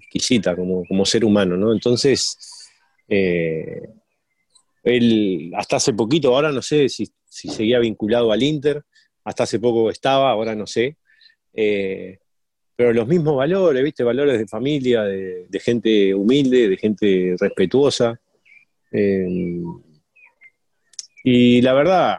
exquisita 0.00 0.56
como, 0.56 0.84
como, 0.84 1.04
ser 1.04 1.24
humano, 1.24 1.56
¿no? 1.56 1.72
Entonces, 1.72 2.36
eh, 3.08 3.82
él 4.82 5.52
hasta 5.56 5.76
hace 5.76 5.92
poquito, 5.92 6.34
ahora 6.34 6.50
no 6.50 6.62
sé 6.62 6.88
si, 6.88 7.06
seguía 7.28 7.78
vinculado 7.78 8.32
al 8.32 8.42
Inter, 8.42 8.82
hasta 9.24 9.44
hace 9.44 9.58
poco 9.58 9.90
estaba, 9.90 10.30
ahora 10.30 10.54
no 10.54 10.66
sé, 10.66 10.96
eh, 11.52 12.18
pero 12.76 12.92
los 12.92 13.06
mismos 13.06 13.36
valores, 13.36 13.82
¿viste? 13.82 14.02
Valores 14.02 14.38
de 14.38 14.46
familia, 14.46 15.02
de, 15.02 15.60
gente 15.60 16.14
humilde, 16.14 16.68
de 16.68 16.76
gente 16.76 17.36
respetuosa. 17.38 18.20
Eh, 18.90 19.62
y 21.24 21.62
la 21.62 21.72
verdad, 21.72 22.18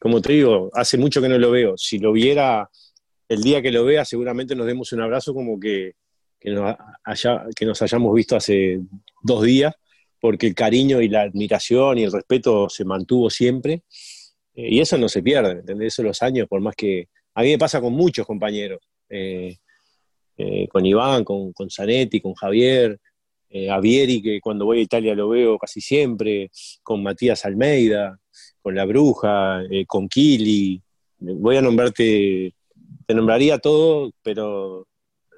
como 0.00 0.20
te 0.20 0.32
digo, 0.34 0.70
hace 0.74 0.98
mucho 0.98 1.20
que 1.20 1.28
no 1.28 1.38
lo 1.38 1.50
veo. 1.50 1.76
Si 1.76 1.98
lo 1.98 2.12
viera 2.12 2.68
el 3.28 3.42
día 3.42 3.60
que 3.62 3.70
lo 3.70 3.84
vea, 3.84 4.04
seguramente 4.04 4.54
nos 4.54 4.66
demos 4.66 4.92
un 4.92 5.02
abrazo 5.02 5.34
como 5.34 5.58
que 5.58 5.94
que 6.40 6.50
nos, 6.50 6.74
que 7.54 7.66
nos 7.66 7.82
hayamos 7.82 8.14
visto 8.14 8.34
hace 8.34 8.80
dos 9.22 9.44
días, 9.44 9.74
porque 10.18 10.46
el 10.48 10.54
cariño 10.54 11.00
y 11.02 11.08
la 11.08 11.22
admiración 11.22 11.98
y 11.98 12.04
el 12.04 12.12
respeto 12.12 12.68
se 12.68 12.84
mantuvo 12.84 13.28
siempre. 13.30 13.82
Eh, 14.54 14.74
y 14.74 14.80
eso 14.80 14.96
no 14.96 15.08
se 15.08 15.22
pierde, 15.22 15.52
¿entendés? 15.52 15.94
Eso 15.94 16.02
los 16.02 16.22
años, 16.22 16.48
por 16.48 16.60
más 16.60 16.74
que... 16.74 17.08
A 17.34 17.42
mí 17.42 17.50
me 17.50 17.58
pasa 17.58 17.80
con 17.80 17.92
muchos 17.92 18.26
compañeros, 18.26 18.80
eh, 19.10 19.56
eh, 20.36 20.68
con 20.68 20.86
Iván, 20.86 21.24
con, 21.24 21.52
con 21.52 21.68
Zanetti, 21.68 22.20
con 22.20 22.34
Javier, 22.34 22.98
a 23.68 23.80
Vieri, 23.80 24.22
que 24.22 24.40
cuando 24.40 24.64
voy 24.64 24.78
a 24.78 24.82
Italia 24.82 25.12
lo 25.12 25.28
veo 25.30 25.58
casi 25.58 25.80
siempre, 25.80 26.52
con 26.84 27.02
Matías 27.02 27.44
Almeida, 27.44 28.16
con 28.62 28.76
La 28.76 28.84
Bruja, 28.84 29.62
con 29.88 30.08
Kili. 30.08 30.80
Voy 31.18 31.56
a 31.56 31.60
nombrarte, 31.60 32.54
te 33.06 33.14
nombraría 33.14 33.58
todo, 33.58 34.12
pero 34.22 34.86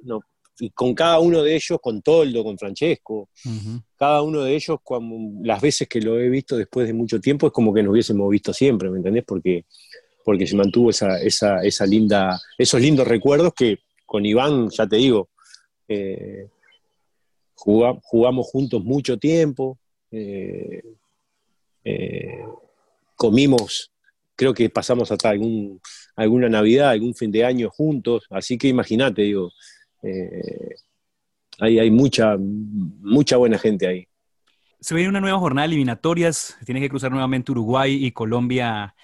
no, 0.02 0.20
y 0.62 0.70
con 0.70 0.94
cada 0.94 1.18
uno 1.18 1.42
de 1.42 1.56
ellos, 1.56 1.78
con 1.82 2.02
Toldo, 2.02 2.44
con 2.44 2.58
Francesco, 2.58 3.28
cada 3.96 4.22
uno 4.22 4.42
de 4.42 4.54
ellos, 4.54 4.78
las 5.42 5.60
veces 5.60 5.88
que 5.88 6.00
lo 6.00 6.20
he 6.20 6.28
visto 6.28 6.56
después 6.56 6.86
de 6.86 6.92
mucho 6.92 7.20
tiempo, 7.20 7.46
es 7.46 7.52
como 7.52 7.72
que 7.72 7.82
nos 7.82 7.92
hubiésemos 7.92 8.30
visto 8.30 8.52
siempre, 8.52 8.90
¿me 8.90 8.98
entendés? 8.98 9.24
Porque, 9.26 9.64
porque 10.24 10.46
se 10.46 10.56
mantuvo 10.56 10.90
esa, 10.90 11.20
esa, 11.20 11.62
esa 11.62 11.86
linda, 11.86 12.40
esos 12.58 12.80
lindos 12.80 13.06
recuerdos 13.06 13.52
que 13.54 13.78
con 14.06 14.24
Iván, 14.26 14.68
ya 14.70 14.86
te 14.86 14.96
digo, 14.96 15.28
eh, 15.88 16.48
jugamos 17.54 18.46
juntos 18.46 18.82
mucho 18.82 19.18
tiempo, 19.18 19.78
eh, 20.10 20.82
eh, 21.84 22.44
comimos, 23.16 23.90
creo 24.36 24.52
que 24.52 24.68
pasamos 24.68 25.10
hasta 25.10 25.30
algún, 25.30 25.80
alguna 26.16 26.48
Navidad, 26.48 26.90
algún 26.90 27.14
fin 27.14 27.30
de 27.30 27.44
año 27.44 27.70
juntos, 27.70 28.26
así 28.30 28.58
que 28.58 28.68
imagínate, 28.68 29.22
digo, 29.22 29.50
eh, 30.02 30.74
hay, 31.58 31.90
mucha, 31.90 32.36
mucha 32.38 33.36
buena 33.36 33.58
gente 33.58 33.86
ahí. 33.86 34.08
Se 34.80 34.94
viene 34.94 35.10
una 35.10 35.20
nueva 35.20 35.38
jornada 35.38 35.66
de 35.66 35.74
eliminatorias, 35.74 36.56
tiene 36.64 36.80
que 36.80 36.88
cruzar 36.88 37.12
nuevamente 37.12 37.52
Uruguay 37.52 38.04
y 38.04 38.10
Colombia 38.10 38.96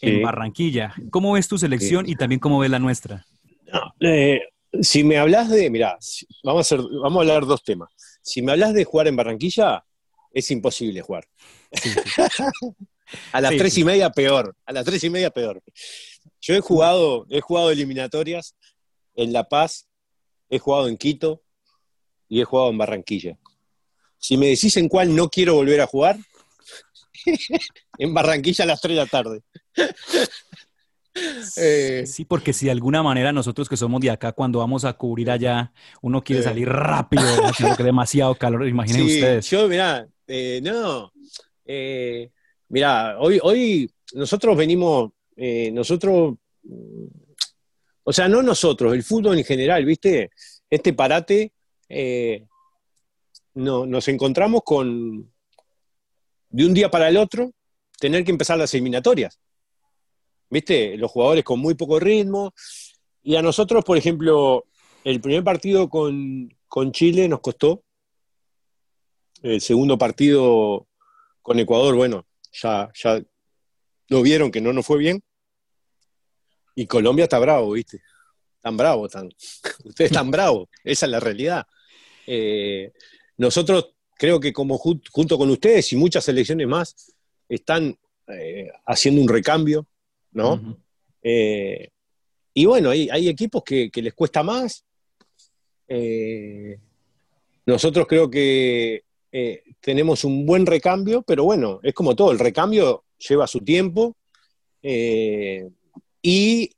en 0.00 0.22
Barranquilla. 0.22 0.94
¿Cómo 1.10 1.32
ves 1.32 1.48
tu 1.48 1.58
selección 1.58 2.08
y 2.08 2.16
también 2.16 2.40
cómo 2.40 2.58
ves 2.58 2.70
la 2.70 2.78
nuestra? 2.78 3.26
Eh, 4.00 4.40
si 4.80 5.04
me 5.04 5.18
hablas 5.18 5.48
de, 5.48 5.70
mira, 5.70 5.98
vamos 6.42 6.60
a, 6.60 6.74
hacer, 6.74 6.86
vamos 7.02 7.18
a 7.18 7.20
hablar 7.20 7.46
dos 7.46 7.62
temas. 7.62 7.90
Si 8.22 8.42
me 8.42 8.52
hablas 8.52 8.74
de 8.74 8.84
jugar 8.84 9.08
en 9.08 9.16
Barranquilla, 9.16 9.84
es 10.32 10.50
imposible 10.50 11.00
jugar. 11.00 11.24
a 13.32 13.40
las 13.40 13.56
tres 13.56 13.78
y 13.78 13.84
media 13.84 14.10
peor, 14.10 14.56
a 14.64 14.72
las 14.72 14.84
tres 14.84 15.02
y 15.04 15.10
media 15.10 15.30
peor. 15.30 15.62
Yo 16.40 16.54
he 16.54 16.60
jugado, 16.60 17.26
he 17.30 17.40
jugado 17.40 17.70
eliminatorias 17.70 18.56
en 19.14 19.32
La 19.32 19.48
Paz, 19.48 19.88
he 20.50 20.58
jugado 20.58 20.88
en 20.88 20.96
Quito 20.96 21.42
y 22.28 22.40
he 22.40 22.44
jugado 22.44 22.70
en 22.70 22.78
Barranquilla. 22.78 23.38
Si 24.18 24.36
me 24.36 24.46
decís 24.46 24.76
en 24.76 24.88
cuál 24.88 25.14
no 25.14 25.28
quiero 25.28 25.54
volver 25.54 25.80
a 25.80 25.86
jugar, 25.86 26.18
en 27.98 28.14
Barranquilla 28.14 28.64
a 28.64 28.66
las 28.66 28.80
3 28.80 28.96
de 28.96 29.02
la 29.02 29.06
tarde. 29.06 29.40
Eh, 31.58 32.02
sí, 32.08 32.24
porque 32.24 32.52
si 32.52 32.66
de 32.66 32.72
alguna 32.72 33.00
manera 33.00 33.32
nosotros 33.32 33.68
que 33.68 33.76
somos 33.76 34.00
de 34.00 34.10
acá, 34.10 34.32
cuando 34.32 34.58
vamos 34.58 34.84
a 34.84 34.94
cubrir 34.94 35.30
allá, 35.30 35.72
uno 36.02 36.24
quiere 36.24 36.42
salir 36.42 36.68
rápido, 36.68 37.22
que 37.76 37.84
demasiado 37.84 38.34
calor, 38.34 38.66
imaginen 38.66 39.02
ustedes. 39.02 39.48
Yo, 39.48 39.68
mirá, 39.68 40.08
eh, 40.26 40.58
no, 40.60 41.12
eh, 41.64 42.32
mirá, 42.68 43.16
hoy, 43.20 43.38
hoy 43.40 43.88
nosotros 44.12 44.56
venimos, 44.56 45.12
nosotros 45.36 46.34
o 48.04 48.12
sea, 48.12 48.28
no 48.28 48.42
nosotros, 48.42 48.92
el 48.92 49.02
fútbol 49.02 49.38
en 49.38 49.44
general, 49.44 49.84
¿viste? 49.84 50.30
Este 50.68 50.92
parate, 50.92 51.52
eh, 51.88 52.46
no, 53.54 53.86
nos 53.86 54.06
encontramos 54.08 54.60
con, 54.62 55.32
de 56.50 56.66
un 56.66 56.74
día 56.74 56.90
para 56.90 57.08
el 57.08 57.16
otro, 57.16 57.52
tener 57.98 58.24
que 58.24 58.30
empezar 58.30 58.58
las 58.58 58.74
eliminatorias. 58.74 59.40
¿Viste? 60.54 60.96
Los 60.96 61.10
jugadores 61.10 61.42
con 61.42 61.58
muy 61.58 61.74
poco 61.74 61.98
ritmo. 61.98 62.54
Y 63.24 63.34
a 63.34 63.42
nosotros, 63.42 63.84
por 63.84 63.98
ejemplo, 63.98 64.66
el 65.02 65.20
primer 65.20 65.42
partido 65.42 65.88
con, 65.88 66.48
Chile 66.92 67.26
nos 67.26 67.40
costó. 67.40 67.82
El 69.42 69.60
segundo 69.60 69.98
partido 69.98 70.86
con 71.42 71.58
Ecuador, 71.58 71.96
bueno, 71.96 72.24
ya, 72.52 72.88
ya 72.94 73.20
lo 74.06 74.22
vieron 74.22 74.52
que 74.52 74.60
no 74.60 74.72
nos 74.72 74.86
fue 74.86 74.98
bien. 74.98 75.24
Y 76.76 76.86
Colombia 76.86 77.24
está 77.24 77.40
bravo, 77.40 77.72
¿viste? 77.72 78.00
Tan 78.60 78.76
bravo, 78.76 79.08
tan. 79.08 79.26
Ustedes 79.84 80.12
están 80.12 80.30
bravos, 80.30 80.68
esa 80.84 81.06
es 81.06 81.10
la 81.10 81.18
realidad. 81.18 81.66
Eh, 82.28 82.92
nosotros 83.38 83.96
creo 84.16 84.38
que 84.38 84.52
como 84.52 84.78
junto 84.78 85.36
con 85.36 85.50
ustedes 85.50 85.92
y 85.92 85.96
muchas 85.96 86.24
selecciones 86.24 86.68
más 86.68 87.12
están 87.48 87.98
eh, 88.28 88.70
haciendo 88.86 89.20
un 89.20 89.28
recambio, 89.28 89.88
¿no? 90.34 90.78
Eh, 91.22 91.88
y 92.52 92.66
bueno, 92.66 92.90
hay, 92.90 93.08
hay 93.10 93.28
equipos 93.28 93.64
que, 93.64 93.90
les 93.94 94.14
cuesta 94.14 94.42
más. 94.42 94.84
nosotros 97.66 98.06
creo 98.06 98.30
que 98.30 99.04
tenemos 99.80 100.24
un 100.24 100.44
buen 100.44 100.66
recambio, 100.66 101.22
pero 101.22 101.44
bueno, 101.44 101.80
es 101.82 101.94
como 101.94 102.14
todo, 102.14 102.30
el 102.30 102.38
recambio 102.38 103.04
lleva 103.18 103.46
su 103.46 103.60
tiempo. 103.60 104.16
Y 104.82 106.70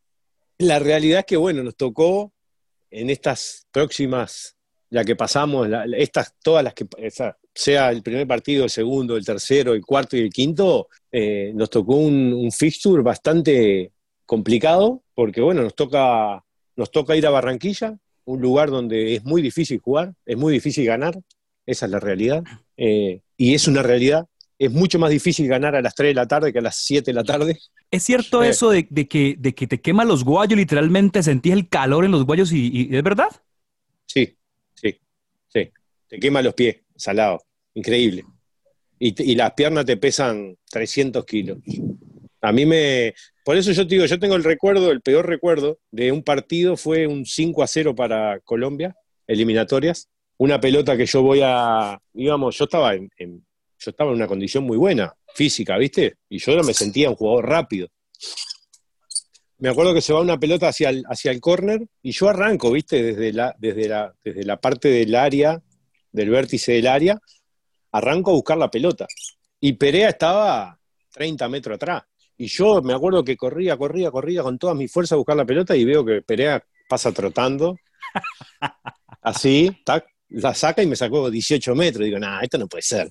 la 0.59 0.79
realidad 0.79 1.21
es 1.21 1.27
que, 1.27 1.37
bueno, 1.37 1.63
nos 1.63 1.77
tocó 1.77 2.33
en 2.91 3.11
estas 3.11 3.67
próximas, 3.71 4.57
ya 4.91 5.05
que 5.05 5.17
pasamos, 5.17 5.69
estas, 5.97 6.35
todas 6.43 6.65
las 6.65 6.75
que, 6.75 6.87
sea 7.57 7.91
el 7.91 8.03
primer 8.03 8.27
partido, 8.27 8.65
el 8.65 8.71
segundo, 8.71 9.17
el 9.17 9.25
tercero, 9.25 9.73
el 9.75 9.85
cuarto 9.85 10.17
y 10.17 10.21
el 10.21 10.31
quinto, 10.31 10.89
eh, 11.11 11.53
nos 11.55 11.71
tocó 11.71 11.97
un, 11.97 12.33
un, 12.35 12.53
fixture 12.53 13.03
bastante 13.03 13.93
complicado, 14.27 15.03
porque, 15.15 15.41
bueno, 15.41 15.63
nos 15.63 15.75
toca, 15.75 16.45
nos 16.77 16.91
toca 16.91 17.17
ir 17.17 17.27
a 17.27 17.31
Barranquilla, 17.31 17.97
un 18.27 18.41
lugar 18.43 18.71
donde 18.71 19.15
es 19.15 19.25
muy 19.25 19.41
difícil 19.41 19.81
jugar, 19.81 20.13
es 20.27 20.37
muy 20.37 20.53
difícil 20.53 20.85
ganar, 20.85 21.19
esa 21.65 21.87
es 21.87 21.93
la 21.93 22.01
realidad, 22.01 22.45
eh, 22.77 23.21
y 23.37 23.55
es 23.55 23.67
una 23.69 23.83
realidad, 23.83 24.27
es 24.59 24.71
mucho 24.71 24.99
más 24.99 25.11
difícil 25.11 25.49
ganar 25.49 25.75
a 25.77 25.83
las 25.83 25.95
3 25.95 26.11
de 26.11 26.15
la 26.15 26.27
tarde 26.29 26.53
que 26.53 26.59
a 26.59 26.63
las 26.63 26.77
7 26.77 27.11
de 27.11 27.15
la 27.15 27.25
tarde. 27.25 27.59
¿Es 27.91 28.03
cierto 28.03 28.43
Eh. 28.43 28.49
eso 28.51 28.71
de, 28.71 28.87
de 28.91 29.07
que, 29.09 29.37
de 29.39 29.55
que 29.55 29.67
te 29.67 29.81
quema 29.81 30.05
los 30.05 30.25
guayos, 30.25 30.59
literalmente 30.59 31.23
sentís 31.23 31.53
el 31.53 31.69
calor 31.69 32.05
en 32.05 32.11
los 32.11 32.25
guayos 32.27 32.53
y, 32.53 32.71
y- 32.91 32.97
¿es 32.97 33.03
verdad? 33.03 33.29
Sí, 34.07 34.37
sí, 34.75 34.99
sí. 35.49 35.71
Te 36.09 36.19
quema 36.19 36.41
los 36.43 36.55
pies, 36.55 36.77
salado. 36.97 37.45
Increíble. 37.75 38.25
Y, 38.99 39.35
las 39.35 39.53
piernas 39.53 39.85
te 39.85 39.97
pesan 39.97 40.57
300 40.71 41.25
kilos. 41.27 41.59
A 42.41 42.53
mí 42.53 42.65
me... 42.65 43.15
Por 43.45 43.57
eso 43.57 43.73
yo 43.73 43.87
te 43.87 43.95
digo, 43.95 44.07
yo 44.07 44.19
tengo 44.19 44.37
el 44.37 44.45
recuerdo, 44.45 44.91
el 44.91 45.03
peor 45.03 45.27
recuerdo 45.27 45.79
de 45.91 46.13
un 46.13 46.23
partido 46.23 46.77
fue 46.77 47.07
un 47.07 47.27
5 47.27 47.63
a 47.63 47.67
0 47.67 47.95
para 47.95 48.41
Colombia, 48.41 48.97
eliminatorias. 49.27 50.09
Una 50.39 50.61
pelota 50.61 50.97
que 50.97 51.07
yo 51.07 51.23
voy 51.23 51.41
a... 51.43 52.01
Íbamos, 52.15 52.57
yo 52.57 52.65
estaba 52.65 52.95
en, 52.95 53.11
en- 53.19 53.47
yo 53.79 53.91
estaba 53.91 54.11
en 54.11 54.17
una 54.17 54.27
condición 54.27 54.65
muy 54.65 54.77
buena, 54.77 55.15
física, 55.35 55.77
¿viste? 55.77 56.17
Y 56.29 56.39
yo 56.39 56.57
no 56.57 56.63
me 56.63 56.73
sentía 56.73 57.11
un 57.11 57.17
jugador 57.17 57.47
rápido. 57.49 57.89
Me 59.59 59.69
acuerdo 59.69 59.95
que 59.95 60.01
se 60.01 60.13
va 60.13 60.21
una 60.21 60.39
pelota 60.39 60.69
hacia 60.69 60.91
el, 60.91 61.05
hacia 61.09 61.31
el 61.31 61.41
córner 61.41 61.87
y 62.03 62.13
yo 62.13 62.29
arranco, 62.29 62.71
¿viste? 62.71 63.03
Desde 63.03 63.33
la, 63.33 63.55
desde, 63.59 63.89
la, 63.89 64.15
desde 64.23 64.45
la 64.45 64.61
parte 64.61 64.89
del 64.89 65.15
área, 65.15 65.63
del 66.17 66.31
vértice 66.31 66.73
del 66.73 66.87
área, 66.87 67.19
arranco 67.93 68.31
a 68.31 68.35
buscar 68.35 68.59
la 68.59 68.71
pelota. 68.71 69.07
Y 69.61 69.75
Perea 69.75 70.09
estaba 70.09 70.79
30 71.13 71.49
metros 71.49 71.77
atrás. 71.77 72.03
Y 72.39 72.47
yo 72.49 72.83
me 72.83 72.95
acuerdo 72.95 73.25
que 73.25 73.37
corría, 73.37 73.77
corría, 73.77 74.11
corría 74.11 74.43
con 74.43 74.59
todas 74.59 74.77
mis 74.77 74.93
fuerzas 74.93 75.13
a 75.13 75.17
buscar 75.17 75.37
la 75.37 75.47
pelota 75.47 75.77
y 75.77 75.85
veo 75.85 76.05
que 76.05 76.23
Perea 76.23 76.63
pasa 76.89 77.13
trotando. 77.13 77.77
Así, 79.23 79.71
la 80.29 80.55
saca 80.55 80.83
y 80.83 80.87
me 80.87 80.97
sacó 80.97 81.31
18 81.31 81.75
metros. 81.75 82.05
Digo, 82.05 82.19
nada, 82.19 82.41
esto 82.43 82.59
no 82.59 82.67
puede 82.67 82.83
ser. 82.83 83.11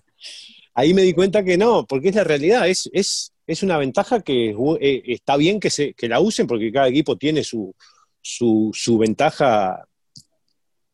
Ahí 0.73 0.93
me 0.93 1.01
di 1.01 1.13
cuenta 1.13 1.43
que 1.43 1.57
no, 1.57 1.85
porque 1.85 2.09
es 2.09 2.15
la 2.15 2.23
realidad, 2.23 2.67
es, 2.67 2.89
es, 2.91 3.31
es 3.47 3.63
una 3.63 3.77
ventaja 3.77 4.21
que 4.21 4.55
eh, 4.81 5.03
está 5.05 5.37
bien 5.37 5.59
que, 5.59 5.69
se, 5.69 5.93
que 5.93 6.09
la 6.09 6.19
usen 6.19 6.47
porque 6.47 6.71
cada 6.71 6.89
equipo 6.89 7.17
tiene 7.17 7.43
su, 7.43 7.73
su, 8.21 8.71
su 8.73 8.97
ventaja. 8.97 9.87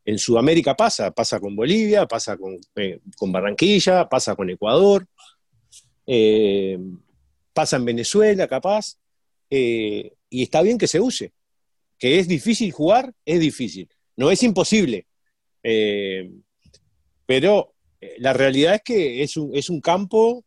En 0.04 0.18
Sudamérica 0.18 0.76
pasa, 0.76 1.12
pasa 1.12 1.40
con 1.40 1.56
Bolivia, 1.56 2.08
pasa 2.08 2.36
con, 2.38 2.58
eh, 2.76 3.00
con 3.18 3.32
Barranquilla, 3.32 4.10
pasa 4.10 4.36
con 4.36 4.50
Ecuador, 4.50 5.06
eh, 6.08 6.80
pasa 7.54 7.76
en 7.78 7.86
Venezuela, 7.86 8.48
capaz, 8.48 8.98
eh, 9.50 10.14
y 10.30 10.44
está 10.44 10.62
bien 10.62 10.78
que 10.78 10.88
se 10.88 11.00
use. 11.00 11.34
Que 12.00 12.18
es 12.18 12.28
difícil 12.28 12.72
jugar, 12.72 13.14
es 13.26 13.40
difícil. 13.40 13.88
No 14.16 14.32
es 14.32 14.42
imposible, 14.42 15.06
pero 17.26 17.74
la 18.18 18.34
realidad 18.34 18.76
es 18.76 18.82
que 18.82 19.24
es 19.24 19.38
un, 19.38 19.56
es 19.56 19.70
un 19.70 19.80
campo 19.80 20.44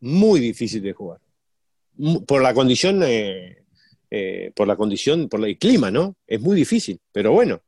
muy 0.00 0.40
difícil 0.40 0.82
de 0.82 0.94
jugar. 0.94 1.20
Por 2.26 2.42
la 2.42 2.54
condición, 2.54 3.04
por 4.54 4.66
la 4.66 4.76
condición, 4.76 5.28
por 5.28 5.46
el 5.46 5.58
clima, 5.58 5.90
¿no? 5.90 6.16
Es 6.26 6.40
muy 6.40 6.56
difícil. 6.56 6.98
Pero 7.12 7.32
bueno, 7.32 7.60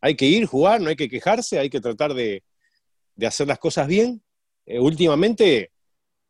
hay 0.00 0.14
que 0.14 0.26
ir, 0.26 0.46
jugar, 0.46 0.80
no 0.80 0.88
hay 0.88 0.96
que 0.96 1.08
quejarse, 1.08 1.58
hay 1.58 1.70
que 1.70 1.80
tratar 1.80 2.14
de, 2.14 2.42
de 3.14 3.26
hacer 3.26 3.46
las 3.46 3.58
cosas 3.58 3.86
bien. 3.86 4.22
Eh, 4.66 4.78
últimamente, 4.78 5.72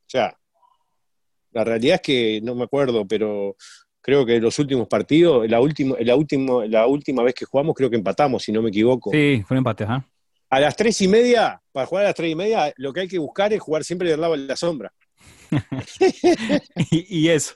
o 0.06 0.10
sea, 0.10 0.36
la 1.52 1.64
realidad 1.64 1.96
es 1.96 2.02
que 2.02 2.40
no 2.42 2.54
me 2.54 2.64
acuerdo, 2.64 3.06
pero 3.06 3.56
creo 4.00 4.24
que 4.24 4.40
los 4.40 4.58
últimos 4.58 4.88
partidos, 4.88 5.48
la 5.48 5.60
última, 5.60 5.96
la 6.00 6.16
la 6.68 6.86
última 6.86 7.22
vez 7.22 7.34
que 7.34 7.44
jugamos, 7.44 7.74
creo 7.74 7.90
que 7.90 7.96
empatamos, 7.96 8.42
si 8.42 8.52
no 8.52 8.62
me 8.62 8.70
equivoco. 8.70 9.10
Sí, 9.10 9.42
fue 9.46 9.54
un 9.54 9.58
empate, 9.58 9.84
ajá. 9.84 10.06
A 10.48 10.58
las 10.58 10.76
tres 10.76 11.00
y 11.00 11.06
media, 11.06 11.60
para 11.70 11.86
jugar 11.86 12.04
a 12.04 12.08
las 12.08 12.16
tres 12.16 12.32
y 12.32 12.34
media, 12.34 12.72
lo 12.76 12.92
que 12.92 13.00
hay 13.00 13.08
que 13.08 13.18
buscar 13.18 13.52
es 13.52 13.60
jugar 13.60 13.84
siempre 13.84 14.10
del 14.10 14.20
lado 14.20 14.32
de 14.32 14.38
la 14.38 14.56
sombra. 14.56 14.92
Y, 16.90 17.20
y 17.20 17.28
eso. 17.28 17.54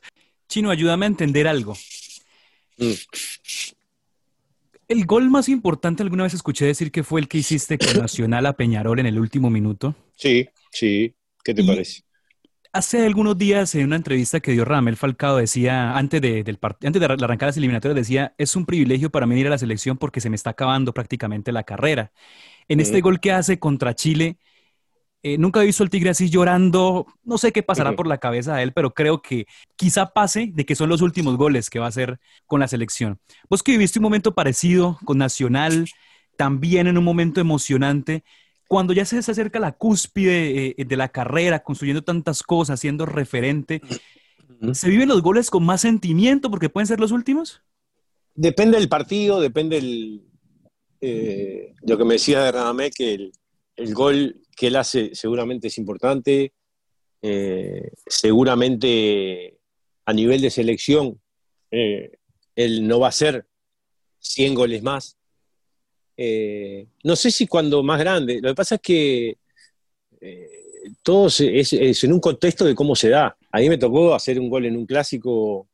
Chino, 0.49 0.71
ayúdame 0.71 1.07
a 1.07 1.09
entender 1.09 1.49
algo. 1.49 1.75
Mm. 2.77 2.93
El 4.89 5.07
gol 5.07 5.31
más 5.31 5.49
importante 5.49 6.03
alguna 6.03 6.25
vez 6.25 6.35
escuché 6.35 6.67
decir 6.67 6.91
que 6.93 7.03
fue 7.05 7.21
el 7.21 7.29
que 7.29 7.39
hiciste 7.39 7.79
con 7.79 7.99
Nacional 7.99 8.47
a 8.47 8.53
Peñarol 8.55 8.99
en 8.99 9.07
el 9.07 9.19
último 9.19 9.51
minuto. 9.51 9.95
Sí, 10.17 10.49
sí. 10.71 11.15
¿Qué 11.43 11.55
te 11.55 11.63
Y- 11.63 11.67
parece? 11.67 12.03
Hace 12.73 13.07
algunos 13.07 13.39
días 13.39 13.73
en 13.77 13.85
una 13.87 13.95
entrevista 13.97 14.41
que 14.41 14.51
dio 14.51 14.65
Ramel 14.65 14.97
Falcao 14.97 15.37
decía, 15.37 15.97
antes 15.97 16.21
de, 16.21 16.43
del 16.43 16.59
antes 16.61 17.01
de 17.01 17.07
arrancar 17.07 17.49
las 17.49 17.57
eliminatorias, 17.57 17.95
decía, 17.95 18.35
es 18.37 18.57
un 18.57 18.67
privilegio 18.67 19.11
para 19.11 19.27
mí 19.27 19.39
ir 19.39 19.47
a 19.47 19.51
la 19.51 19.59
selección 19.59 19.97
porque 19.97 20.21
se 20.21 20.29
me 20.29 20.35
está 20.35 20.51
acabando 20.51 20.93
prácticamente 20.93 21.53
la 21.53 21.63
carrera. 21.63 22.13
En 22.69 22.81
este 22.81 23.01
gol 23.01 23.21
que 23.21 23.33
hace 23.33 23.61
contra 23.61 23.95
Chile, 23.95 24.39
eh, 25.27 25.39
nunca 25.39 25.63
he 25.63 25.65
visto 25.65 25.83
al 25.83 25.89
Tigre 25.89 26.11
así 26.11 26.29
llorando, 26.29 27.07
no 27.25 27.39
sé 27.39 27.51
qué 27.51 27.63
pasará 27.63 27.97
por 27.97 28.07
la 28.07 28.19
cabeza 28.19 28.57
de 28.57 28.63
él, 28.63 28.75
pero 28.75 28.93
creo 28.93 29.23
que 29.23 29.47
quizá 29.75 30.13
pase 30.13 30.51
de 30.53 30.67
que 30.67 30.75
son 30.75 30.91
los 30.91 31.01
últimos 31.01 31.39
goles 31.39 31.71
que 31.71 31.79
va 31.79 31.87
a 31.87 31.89
hacer 31.89 32.21
con 32.45 32.61
la 32.61 32.69
selección. 32.69 33.19
Vos 33.49 33.63
que 33.63 33.73
viviste 33.73 33.99
un 33.99 34.03
momento 34.03 34.35
parecido 34.35 34.99
con 35.07 35.17
Nacional, 35.17 35.89
también 36.37 36.89
en 36.89 36.99
un 36.99 37.05
momento 37.05 37.41
emocionante, 37.41 38.23
cuando 38.69 38.93
ya 38.93 39.07
se 39.07 39.17
acerca 39.17 39.59
la 39.59 39.73
cúspide 39.73 40.75
eh, 40.77 40.85
de 40.85 40.97
la 40.99 41.09
carrera, 41.09 41.63
construyendo 41.63 42.05
tantas 42.05 42.43
cosas, 42.43 42.79
siendo 42.79 43.07
referente. 43.07 43.81
¿se 44.73 44.91
viven 44.91 45.09
los 45.09 45.23
goles 45.23 45.49
con 45.49 45.65
más 45.65 45.81
sentimiento 45.81 46.51
porque 46.51 46.69
pueden 46.69 46.87
ser 46.87 47.01
los 47.01 47.13
últimos? 47.13 47.63
Depende 48.35 48.77
del 48.77 48.91
partido, 48.91 49.41
depende 49.41 49.79
el, 49.79 50.23
eh, 51.01 51.73
lo 51.81 51.97
que 51.97 52.05
me 52.05 52.15
decía 52.15 52.43
de 52.43 52.53
Radamé, 52.53 52.91
que 52.91 53.15
el, 53.15 53.33
el 53.77 53.95
gol 53.95 54.44
que 54.55 54.69
él 54.69 54.77
hace 54.77 55.15
seguramente 55.15 55.69
es 55.69 55.79
importante, 55.79 56.53
eh, 57.27 57.91
seguramente 58.07 59.57
a 60.05 60.13
nivel 60.13 60.43
de 60.43 60.51
selección 60.51 61.19
eh, 61.71 62.19
él 62.55 62.87
no 62.87 63.01
va 63.01 63.07
a 63.07 63.09
hacer 63.09 63.47
100 64.19 64.55
goles 64.55 64.83
más. 64.83 65.17
Eh, 66.19 66.87
no 67.03 67.17
sé 67.17 67.31
si 67.31 67.47
cuando 67.47 67.83
más 67.83 67.99
grande, 67.99 68.43
lo 68.43 68.51
que 68.51 68.55
pasa 68.55 68.75
es 68.75 68.81
que 68.83 69.39
todo 71.03 71.29
es, 71.29 71.73
en 71.73 72.13
un 72.13 72.21
contexto 72.21 72.67
de 72.67 72.75
cómo 72.75 72.95
se 72.95 73.09
da. 73.09 73.37
A 73.51 73.59
mí 73.59 73.71
me 73.71 73.79
tocó 73.79 74.15
hacer 74.15 74.39
un 74.39 74.51
gol 74.51 74.67
en 74.67 74.77
un 74.77 74.85
clásico. 74.85 75.67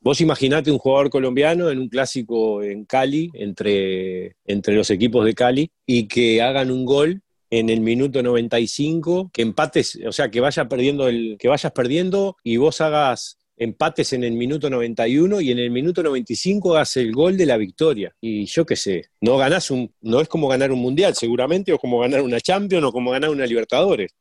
Vos 0.00 0.20
imaginate 0.20 0.70
un 0.70 0.78
jugador 0.78 1.08
colombiano 1.08 1.70
en 1.70 1.78
un 1.78 1.88
clásico 1.88 2.62
en 2.62 2.84
Cali, 2.84 3.30
entre, 3.34 4.36
entre 4.44 4.74
los 4.74 4.90
equipos 4.90 5.24
de 5.24 5.34
Cali, 5.34 5.70
y 5.86 6.06
que 6.06 6.42
hagan 6.42 6.70
un 6.70 6.84
gol 6.84 7.22
en 7.52 7.68
el 7.68 7.80
minuto 7.80 8.22
95, 8.22 9.30
que 9.30 9.42
empates, 9.42 9.98
o 10.06 10.12
sea, 10.12 10.30
que, 10.30 10.40
vaya 10.40 10.70
perdiendo 10.70 11.06
el, 11.06 11.36
que 11.38 11.48
vayas 11.48 11.70
perdiendo 11.72 12.38
y 12.42 12.56
vos 12.56 12.80
hagas 12.80 13.36
empates 13.58 14.14
en 14.14 14.24
el 14.24 14.32
minuto 14.32 14.70
91 14.70 15.38
y 15.42 15.50
en 15.50 15.58
el 15.58 15.70
minuto 15.70 16.02
95 16.02 16.74
hagas 16.74 16.96
el 16.96 17.12
gol 17.12 17.36
de 17.36 17.44
la 17.44 17.58
victoria. 17.58 18.16
Y 18.22 18.46
yo 18.46 18.64
qué 18.64 18.74
sé, 18.74 19.10
no 19.20 19.36
ganás 19.36 19.70
un, 19.70 19.92
no 20.00 20.22
es 20.22 20.28
como 20.28 20.48
ganar 20.48 20.72
un 20.72 20.78
mundial 20.78 21.14
seguramente, 21.14 21.74
o 21.74 21.78
como 21.78 21.98
ganar 21.98 22.22
una 22.22 22.40
Champions, 22.40 22.86
o 22.86 22.90
como 22.90 23.10
ganar 23.10 23.28
una 23.28 23.44
Libertadores. 23.44 24.12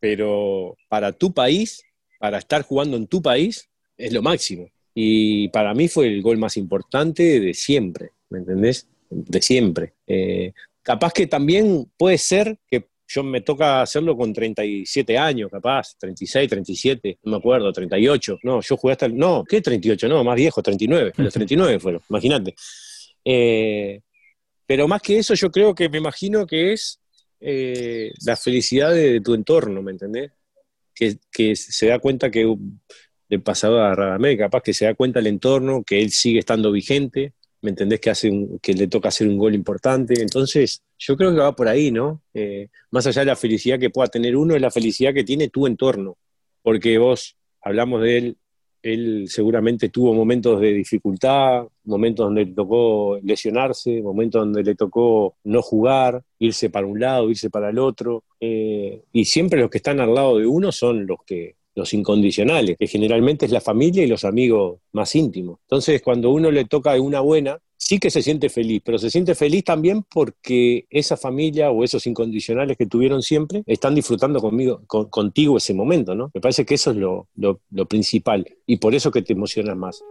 Pero 0.00 0.76
para 0.88 1.12
tu 1.12 1.32
país, 1.32 1.84
para 2.18 2.38
estar 2.38 2.62
jugando 2.62 2.96
en 2.96 3.06
tu 3.06 3.22
país, 3.22 3.68
es 3.96 4.12
lo 4.12 4.22
máximo. 4.22 4.68
Y 4.92 5.46
para 5.50 5.72
mí 5.72 5.86
fue 5.86 6.08
el 6.08 6.20
gol 6.20 6.36
más 6.36 6.56
importante 6.56 7.38
de 7.38 7.54
siempre, 7.54 8.10
¿me 8.28 8.40
entendés? 8.40 8.88
De 9.08 9.40
siempre. 9.40 9.92
Eh, 10.08 10.52
capaz 10.82 11.12
que 11.12 11.26
también 11.26 11.90
puede 11.96 12.18
ser 12.18 12.58
que 12.66 12.88
yo 13.06 13.22
me 13.22 13.42
toca 13.42 13.82
hacerlo 13.82 14.16
con 14.16 14.32
37 14.32 15.18
años, 15.18 15.50
capaz, 15.50 15.96
36, 15.98 16.48
37, 16.48 17.18
no 17.24 17.32
me 17.32 17.36
acuerdo, 17.38 17.72
38. 17.72 18.38
No, 18.42 18.60
yo 18.60 18.76
jugué 18.76 18.92
hasta 18.92 19.06
el. 19.06 19.16
No, 19.16 19.44
¿qué 19.44 19.60
38? 19.60 20.08
No, 20.08 20.24
más 20.24 20.36
viejo, 20.36 20.62
39. 20.62 21.12
Los 21.18 21.34
39 21.34 21.78
fueron, 21.78 22.00
imagínate. 22.08 22.54
Eh, 23.24 24.00
pero 24.66 24.88
más 24.88 25.02
que 25.02 25.18
eso, 25.18 25.34
yo 25.34 25.50
creo 25.50 25.74
que 25.74 25.88
me 25.88 25.98
imagino 25.98 26.46
que 26.46 26.72
es 26.72 27.00
eh, 27.40 28.12
la 28.24 28.36
felicidad 28.36 28.92
de, 28.92 29.12
de 29.12 29.20
tu 29.20 29.34
entorno, 29.34 29.82
¿me 29.82 29.92
entendés? 29.92 30.30
Que, 30.94 31.16
que 31.30 31.54
se 31.56 31.88
da 31.88 31.98
cuenta 31.98 32.30
que 32.30 32.54
le 33.28 33.38
pasaba 33.38 33.90
a 33.90 33.94
Radamé, 33.94 34.36
capaz 34.38 34.62
que 34.62 34.74
se 34.74 34.86
da 34.86 34.94
cuenta 34.94 35.18
el 35.18 35.26
entorno, 35.26 35.82
que 35.84 36.00
él 36.00 36.10
sigue 36.10 36.38
estando 36.38 36.72
vigente, 36.72 37.34
¿me 37.62 37.70
entendés? 37.70 38.00
Que, 38.00 38.10
hace 38.10 38.28
un- 38.30 38.58
que 38.60 38.74
le 38.74 38.88
toca 38.88 39.08
hacer 39.08 39.26
un 39.28 39.38
gol 39.38 39.54
importante. 39.54 40.20
Entonces, 40.20 40.82
yo 40.98 41.16
creo 41.16 41.32
que 41.32 41.38
va 41.40 41.56
por 41.56 41.68
ahí, 41.68 41.90
¿no? 41.90 42.20
Eh, 42.34 42.68
más 42.90 43.06
allá 43.06 43.22
de 43.22 43.26
la 43.26 43.36
felicidad 43.36 43.78
que 43.78 43.90
pueda 43.90 44.08
tener 44.08 44.36
uno, 44.36 44.54
es 44.54 44.60
la 44.60 44.70
felicidad 44.70 45.14
que 45.14 45.24
tiene 45.24 45.48
tu 45.48 45.66
entorno. 45.66 46.16
Porque 46.62 46.98
vos, 46.98 47.36
hablamos 47.62 48.02
de 48.02 48.18
él, 48.18 48.36
él 48.82 49.26
seguramente 49.28 49.88
tuvo 49.90 50.12
momentos 50.12 50.60
de 50.60 50.72
dificultad, 50.72 51.66
momentos 51.84 52.26
donde 52.26 52.44
le 52.46 52.52
tocó 52.52 53.18
lesionarse, 53.22 54.02
momentos 54.02 54.40
donde 54.40 54.64
le 54.64 54.74
tocó 54.74 55.36
no 55.44 55.62
jugar, 55.62 56.20
irse 56.40 56.68
para 56.68 56.86
un 56.86 56.98
lado, 56.98 57.30
irse 57.30 57.48
para 57.48 57.70
el 57.70 57.78
otro. 57.78 58.24
Eh, 58.40 59.02
y 59.12 59.24
siempre 59.24 59.60
los 59.60 59.70
que 59.70 59.78
están 59.78 60.00
al 60.00 60.12
lado 60.12 60.38
de 60.38 60.46
uno 60.46 60.72
son 60.72 61.06
los 61.06 61.18
que 61.24 61.54
los 61.74 61.94
incondicionales, 61.94 62.76
que 62.78 62.86
generalmente 62.86 63.46
es 63.46 63.52
la 63.52 63.60
familia 63.60 64.04
y 64.04 64.06
los 64.06 64.24
amigos 64.24 64.78
más 64.92 65.14
íntimos. 65.14 65.58
Entonces, 65.62 66.02
cuando 66.02 66.30
uno 66.30 66.50
le 66.50 66.64
toca 66.66 67.00
una 67.00 67.20
buena, 67.20 67.58
sí 67.76 67.98
que 67.98 68.10
se 68.10 68.22
siente 68.22 68.48
feliz, 68.48 68.82
pero 68.84 68.98
se 68.98 69.10
siente 69.10 69.34
feliz 69.34 69.64
también 69.64 70.04
porque 70.04 70.86
esa 70.90 71.16
familia 71.16 71.70
o 71.70 71.82
esos 71.82 72.06
incondicionales 72.06 72.76
que 72.76 72.86
tuvieron 72.86 73.22
siempre 73.22 73.62
están 73.66 73.94
disfrutando 73.94 74.40
conmigo, 74.40 74.82
contigo 74.86 75.56
ese 75.56 75.74
momento, 75.74 76.14
¿no? 76.14 76.30
Me 76.32 76.40
parece 76.40 76.64
que 76.64 76.74
eso 76.74 76.92
es 76.92 76.96
lo, 76.96 77.28
lo 77.34 77.86
principal 77.86 78.46
y 78.66 78.76
por 78.76 78.94
eso 78.94 79.10
que 79.10 79.22
te 79.22 79.32
emocionas 79.32 79.76
más. 79.76 80.02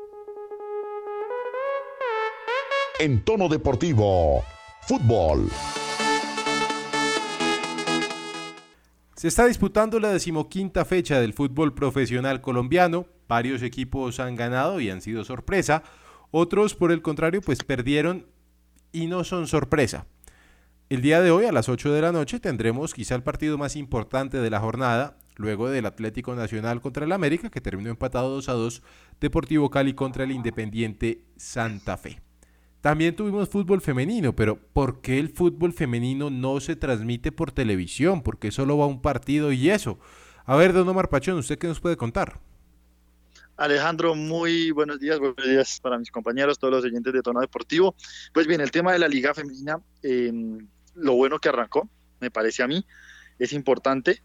En 3.00 3.24
tono 3.24 3.50
deportivo, 3.50 4.44
fútbol. 4.82 5.50
Se 9.22 9.28
está 9.28 9.46
disputando 9.46 10.00
la 10.00 10.12
decimoquinta 10.12 10.84
fecha 10.84 11.20
del 11.20 11.34
fútbol 11.34 11.76
profesional 11.76 12.42
colombiano. 12.42 13.06
Varios 13.28 13.62
equipos 13.62 14.20
han 14.20 14.36
ganado 14.36 14.80
y 14.80 14.90
han 14.90 15.00
sido 15.00 15.24
sorpresa. 15.24 15.84
Otros, 16.32 16.74
por 16.74 16.92
el 16.92 17.04
contrario, 17.04 17.40
pues 17.42 17.64
perdieron 17.64 18.26
y 18.92 19.06
no 19.06 19.24
son 19.24 19.46
sorpresa. 19.46 20.08
El 20.90 21.04
día 21.04 21.22
de 21.22 21.30
hoy 21.30 21.46
a 21.46 21.52
las 21.52 21.70
8 21.70 21.94
de 21.94 22.02
la 22.02 22.12
noche 22.12 22.40
tendremos 22.40 22.96
quizá 22.96 23.14
el 23.14 23.22
partido 23.22 23.60
más 23.60 23.76
importante 23.76 24.40
de 24.40 24.50
la 24.50 24.60
jornada, 24.60 25.20
luego 25.36 25.70
del 25.70 25.86
Atlético 25.86 26.34
Nacional 26.34 26.82
contra 26.82 27.06
el 27.06 27.12
América, 27.12 27.52
que 27.52 27.62
terminó 27.62 27.92
empatado 27.92 28.32
2 28.32 28.50
a 28.50 28.54
2, 28.54 28.82
Deportivo 29.20 29.70
Cali 29.70 29.94
contra 29.94 30.24
el 30.24 30.32
Independiente 30.32 31.26
Santa 31.38 31.96
Fe. 31.96 32.22
También 32.82 33.16
tuvimos 33.16 33.48
fútbol 33.48 33.80
femenino, 33.80 34.36
pero 34.36 34.58
¿por 34.58 35.02
qué 35.02 35.20
el 35.20 35.30
fútbol 35.30 35.72
femenino 35.72 36.32
no 36.32 36.60
se 36.60 36.76
transmite 36.76 37.32
por 37.32 37.52
televisión? 37.52 38.24
¿Por 38.24 38.40
qué 38.40 38.52
solo 38.52 38.76
va 38.80 38.88
un 38.88 39.04
partido 39.04 39.52
y 39.52 39.70
eso? 39.70 40.00
A 40.46 40.56
ver, 40.56 40.74
don 40.74 40.90
Omar 40.90 41.08
Pachón, 41.08 41.38
¿usted 41.38 41.60
qué 41.60 41.68
nos 41.68 41.80
puede 41.80 41.96
contar? 41.96 42.40
Alejandro, 43.56 44.16
muy 44.16 44.72
buenos 44.72 45.00
días, 45.00 45.20
buenos 45.20 45.46
días 45.46 45.80
para 45.80 46.00
mis 46.00 46.10
compañeros, 46.10 46.58
todos 46.58 46.74
los 46.74 46.84
oyentes 46.84 47.14
de 47.14 47.22
Tono 47.22 47.42
Deportivo. 47.42 47.96
Pues 48.34 48.48
bien, 48.48 48.60
el 48.60 48.72
tema 48.72 48.94
de 48.94 48.98
la 48.98 49.08
Liga 49.08 49.36
Femenina, 49.36 49.80
em, 50.02 50.68
lo 50.96 51.14
bueno 51.14 51.38
que 51.38 51.50
arrancó, 51.50 51.88
me 52.20 52.32
parece 52.32 52.64
a 52.64 52.68
mí, 52.68 52.84
es 53.38 53.54
importante. 53.54 54.24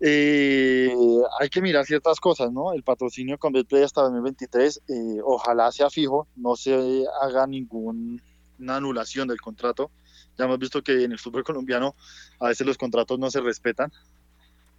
Eh, 0.00 0.94
hay 1.40 1.48
que 1.48 1.62
mirar 1.62 1.86
ciertas 1.86 2.20
cosas, 2.20 2.52
¿no? 2.52 2.72
El 2.72 2.82
patrocinio 2.82 3.38
con 3.38 3.52
Betplay 3.52 3.82
hasta 3.82 4.02
2023, 4.02 4.82
eh, 4.88 4.92
ojalá 5.24 5.72
sea 5.72 5.88
fijo, 5.88 6.28
no 6.36 6.54
se 6.56 7.04
haga 7.22 7.46
ninguna 7.46 8.20
anulación 8.68 9.28
del 9.28 9.40
contrato. 9.40 9.90
Ya 10.38 10.44
hemos 10.44 10.58
visto 10.58 10.82
que 10.82 11.04
en 11.04 11.12
el 11.12 11.18
fútbol 11.18 11.44
colombiano 11.44 11.94
a 12.40 12.48
veces 12.48 12.66
los 12.66 12.76
contratos 12.76 13.18
no 13.18 13.30
se 13.30 13.40
respetan, 13.40 13.90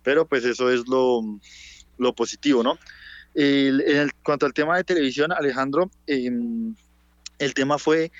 pero 0.04 0.28
pues 0.28 0.46
eso 0.46 0.70
es 0.72 0.88
lo, 0.88 1.22
lo 1.98 2.14
positivo, 2.14 2.64
¿no? 2.64 2.78
en 3.40 4.10
cuanto 4.24 4.48
al 4.48 4.54
tema 4.54 4.78
de 4.78 4.84
televisión, 4.84 5.32
Alejandro, 5.32 5.92
em, 6.08 6.74
el 7.38 7.54
tema 7.54 7.78
fue 7.78 8.12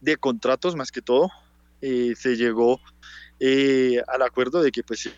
de 0.00 0.16
contratos 0.16 0.76
más 0.76 0.92
que 0.92 1.00
todo. 1.00 1.30
Eh, 1.80 2.14
se 2.16 2.36
llegó 2.36 2.80
eh, 3.40 4.02
al 4.06 4.22
acuerdo 4.22 4.62
de 4.62 4.70
que 4.70 4.82
pues 4.82 5.10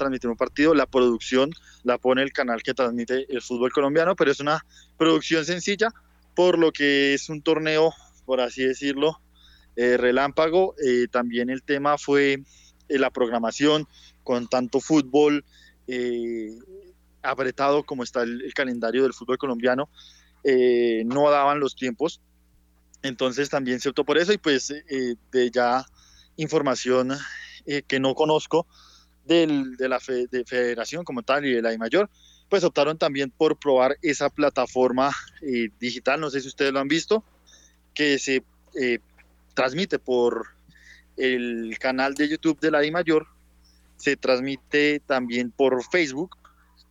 transmitir 0.00 0.28
un 0.28 0.36
partido, 0.36 0.74
la 0.74 0.86
producción 0.86 1.52
la 1.84 1.98
pone 1.98 2.22
el 2.22 2.32
canal 2.32 2.62
que 2.62 2.74
transmite 2.74 3.26
el 3.28 3.40
fútbol 3.40 3.70
colombiano, 3.72 4.16
pero 4.16 4.32
es 4.32 4.40
una 4.40 4.64
producción 4.98 5.44
sencilla, 5.44 5.90
por 6.34 6.58
lo 6.58 6.72
que 6.72 7.14
es 7.14 7.28
un 7.28 7.42
torneo, 7.42 7.92
por 8.26 8.40
así 8.40 8.64
decirlo, 8.64 9.20
eh, 9.76 9.96
relámpago. 9.96 10.74
también 11.10 11.50
el 11.50 11.62
tema 11.62 11.96
fue 11.96 12.42
la 12.88 13.10
programación 13.10 13.86
con 14.24 14.48
tanto 14.48 14.80
fútbol, 14.80 15.44
apretado 17.22 17.84
como 17.84 18.02
está 18.02 18.22
el, 18.22 18.52
calendario 18.54 19.02
del 19.02 19.14
fútbol 19.14 19.38
colombiano, 19.38 19.88
eh, 20.44 21.02
no 21.06 21.30
daban 21.30 21.60
los 21.60 21.74
tiempos. 21.76 22.20
Entonces 23.02 23.48
también 23.48 23.80
se 23.80 23.88
optó 23.88 24.04
por 24.04 24.18
eso 24.18 24.32
y 24.32 24.38
pues 24.38 24.70
eh, 24.70 25.14
de 25.32 25.50
ya 25.50 25.84
información 26.36 27.12
eh, 27.66 27.82
que 27.86 28.00
no 28.00 28.14
conozco 28.14 28.66
de 29.30 29.88
la 29.88 30.00
federación 30.00 31.04
como 31.04 31.22
tal 31.22 31.46
y 31.46 31.52
de 31.52 31.62
la 31.62 31.72
I 31.72 31.78
mayor, 31.78 32.10
pues 32.48 32.64
optaron 32.64 32.98
también 32.98 33.30
por 33.30 33.58
probar 33.58 33.96
esa 34.02 34.28
plataforma 34.28 35.10
digital, 35.78 36.20
no 36.20 36.30
sé 36.30 36.40
si 36.40 36.48
ustedes 36.48 36.72
lo 36.72 36.80
han 36.80 36.88
visto, 36.88 37.24
que 37.94 38.18
se 38.18 38.42
transmite 39.54 39.98
por 39.98 40.48
el 41.16 41.78
canal 41.78 42.14
de 42.14 42.28
YouTube 42.28 42.58
de 42.60 42.70
la 42.70 42.84
I 42.84 42.90
mayor, 42.90 43.26
se 43.96 44.16
transmite 44.16 45.00
también 45.00 45.50
por 45.50 45.84
Facebook 45.84 46.36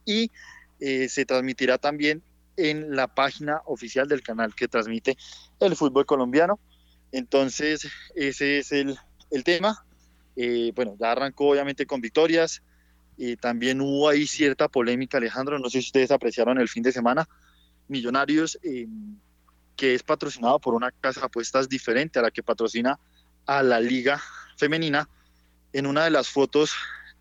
y 0.05 0.31
eh, 0.79 1.09
se 1.09 1.25
transmitirá 1.25 1.77
también 1.77 2.21
en 2.55 2.95
la 2.95 3.07
página 3.07 3.61
oficial 3.65 4.07
del 4.07 4.21
canal 4.21 4.53
que 4.53 4.67
transmite 4.67 5.17
el 5.59 5.75
fútbol 5.75 6.05
colombiano. 6.05 6.59
Entonces, 7.11 7.87
ese 8.15 8.59
es 8.59 8.71
el, 8.71 8.97
tema. 9.43 9.83
Eh, 10.41 10.71
bueno, 10.73 10.95
ya 10.97 11.11
arrancó 11.11 11.49
obviamente 11.49 11.85
con 11.85 11.99
victorias. 12.01 12.61
y 13.17 13.35
también 13.35 13.81
hubo 13.81 14.07
ahí 14.07 14.25
cierta 14.25 14.69
polémica, 14.69 15.17
Alejandro. 15.17 15.59
No 15.59 15.69
sé 15.69 15.81
si 15.81 15.87
ustedes 15.87 16.11
apreciaron 16.11 16.57
el 16.57 16.69
fin 16.69 16.83
de 16.83 16.93
semana. 16.93 17.27
Millonarios, 17.89 18.57
eh, 18.63 18.87
que 19.75 19.93
es 19.93 20.03
patrocinado 20.03 20.59
por 20.59 20.73
una 20.73 20.91
casa 20.91 21.19
de 21.19 21.25
apuestas 21.25 21.67
diferente 21.67 22.17
a 22.17 22.21
la 22.21 22.31
que 22.31 22.43
patrocina 22.43 22.97
a 23.45 23.61
la 23.61 23.81
Liga 23.81 24.21
Femenina. 24.55 25.09
En 25.73 25.85
una 25.85 26.05
de 26.05 26.11
las 26.11 26.29
fotos 26.29 26.73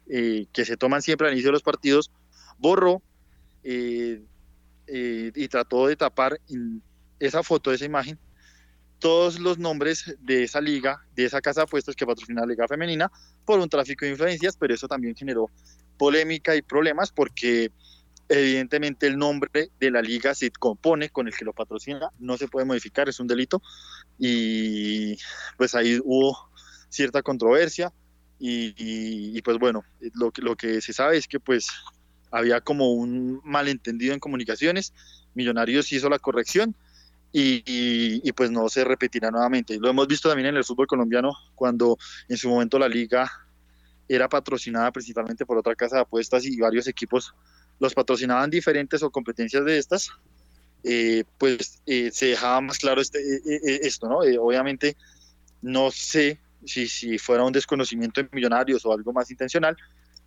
que 0.06 0.64
se 0.64 0.76
toman 0.78 1.02
siempre 1.02 1.26
al 1.26 1.34
inicio 1.34 1.48
de 1.48 1.52
los 1.52 1.62
partidos, 1.62 2.10
borró 2.58 3.02
eh, 3.62 4.22
eh, 4.86 5.32
y 5.34 5.48
trató 5.48 5.86
de 5.86 5.96
tapar 5.96 6.40
esa 7.18 7.42
foto, 7.42 7.72
esa 7.72 7.84
imagen, 7.84 8.18
todos 8.98 9.38
los 9.38 9.58
nombres 9.58 10.16
de 10.20 10.44
esa 10.44 10.60
liga, 10.60 11.04
de 11.14 11.24
esa 11.24 11.40
casa 11.40 11.60
de 11.60 11.64
apuestas 11.64 11.94
que 11.94 12.06
patrocina 12.06 12.42
la 12.42 12.48
Liga 12.48 12.66
Femenina, 12.68 13.10
por 13.44 13.60
un 13.60 13.68
tráfico 13.68 14.04
de 14.04 14.12
influencias, 14.12 14.56
pero 14.56 14.74
eso 14.74 14.88
también 14.88 15.14
generó 15.14 15.50
polémica 15.96 16.54
y 16.56 16.62
problemas 16.62 17.12
porque 17.12 17.70
evidentemente 18.28 19.06
el 19.06 19.16
nombre 19.16 19.70
de 19.80 19.90
la 19.90 20.02
liga 20.02 20.34
se 20.34 20.50
compone 20.50 21.08
con 21.08 21.26
el 21.28 21.34
que 21.34 21.44
lo 21.44 21.52
patrocina, 21.52 22.10
no 22.18 22.36
se 22.36 22.48
puede 22.48 22.66
modificar, 22.66 23.08
es 23.08 23.20
un 23.20 23.26
delito 23.26 23.62
y 24.18 25.16
pues 25.56 25.74
ahí 25.74 25.98
hubo 26.04 26.36
cierta 26.88 27.22
controversia 27.22 27.92
y, 28.40 29.40
pues 29.42 29.58
bueno, 29.58 29.82
lo, 30.14 30.30
lo 30.36 30.56
que 30.56 30.80
se 30.80 30.92
sabe 30.92 31.16
es 31.16 31.26
que 31.26 31.40
pues 31.40 31.68
había 32.30 32.60
como 32.60 32.92
un 32.92 33.40
malentendido 33.42 34.14
en 34.14 34.20
comunicaciones, 34.20 34.92
Millonarios 35.34 35.92
hizo 35.92 36.08
la 36.08 36.18
corrección 36.18 36.76
y, 37.32 38.32
pues 38.32 38.50
no 38.50 38.68
se 38.68 38.84
repetirá 38.84 39.30
nuevamente. 39.30 39.74
Y 39.74 39.78
lo 39.78 39.88
hemos 39.88 40.06
visto 40.06 40.28
también 40.28 40.48
en 40.48 40.56
el 40.56 40.64
fútbol 40.64 40.86
colombiano 40.86 41.32
cuando 41.54 41.98
en 42.28 42.36
su 42.36 42.48
momento 42.48 42.78
la 42.78 42.88
liga 42.88 43.30
era 44.08 44.28
patrocinada 44.28 44.90
principalmente 44.90 45.44
por 45.44 45.58
otra 45.58 45.74
casa 45.74 45.96
de 45.96 46.02
apuestas 46.02 46.44
y 46.46 46.58
varios 46.58 46.86
equipos 46.86 47.34
los 47.78 47.94
patrocinaban 47.94 48.50
diferentes 48.50 49.02
o 49.02 49.10
competencias 49.10 49.64
de 49.64 49.78
estas, 49.78 50.10
eh, 50.82 51.24
pues 51.36 51.80
eh, 51.86 52.10
se 52.12 52.26
dejaba 52.26 52.60
más 52.60 52.78
claro 52.78 53.00
este, 53.00 53.18
eh, 53.18 53.80
esto, 53.82 54.08
¿no? 54.08 54.18
obviamente 54.18 54.96
no 55.60 55.90
sé 55.90 56.40
si, 56.64 56.88
si 56.88 57.18
fuera 57.18 57.44
un 57.44 57.52
desconocimiento 57.52 58.22
de 58.22 58.28
millonarios 58.32 58.84
o 58.84 58.92
algo 58.92 59.12
más 59.12 59.30
intencional, 59.30 59.76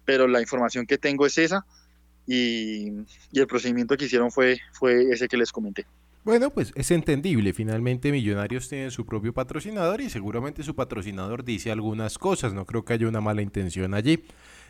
pero 0.05 0.27
la 0.27 0.41
información 0.41 0.85
que 0.85 0.97
tengo 0.97 1.25
es 1.25 1.37
esa 1.37 1.65
y, 2.27 2.89
el 3.33 3.47
procedimiento 3.47 3.97
que 3.97 4.05
hicieron 4.05 4.31
fue, 4.31 4.59
fue 4.73 5.09
ese 5.11 5.27
que 5.27 5.37
les 5.37 5.51
comenté. 5.51 5.85
Bueno, 6.23 6.51
pues 6.51 6.71
es 6.75 6.91
entendible. 6.91 7.51
Finalmente 7.51 8.11
Millonarios 8.11 8.69
tienen 8.69 8.91
su 8.91 9.07
propio 9.07 9.33
patrocinador 9.33 10.01
y 10.01 10.09
seguramente 10.09 10.61
su 10.61 10.75
patrocinador 10.75 11.43
dice 11.43 11.71
algunas 11.71 12.19
cosas. 12.19 12.53
No 12.53 12.65
creo 12.65 12.85
que 12.85 12.93
haya 12.93 13.07
una 13.07 13.21
mala 13.21 13.41
intención 13.41 13.95
allí. 13.95 14.23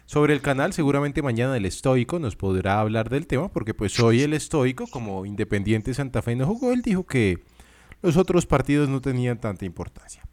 Sobre 0.05 0.33
el 0.33 0.41
canal, 0.41 0.71
seguramente 0.71 1.21
mañana 1.21 1.57
el 1.57 1.65
estoico 1.65 2.19
nos 2.19 2.37
podrá 2.37 2.79
hablar 2.79 3.09
del 3.09 3.27
tema 3.27 3.49
porque 3.49 3.73
pues 3.73 3.99
hoy 3.99 4.21
el 4.21 4.33
estoico, 4.33 4.87
como 4.87 5.25
Independiente 5.25 5.93
Santa 5.93 6.21
Fe 6.21 6.35
no 6.35 6.47
jugó, 6.47 6.71
él 6.71 6.81
dijo 6.81 7.05
que 7.05 7.43
los 8.01 8.15
otros 8.15 8.45
partidos 8.45 8.87
no 8.87 9.01
tenían 9.01 9.39
tanta 9.39 9.65
importancia. 9.65 10.23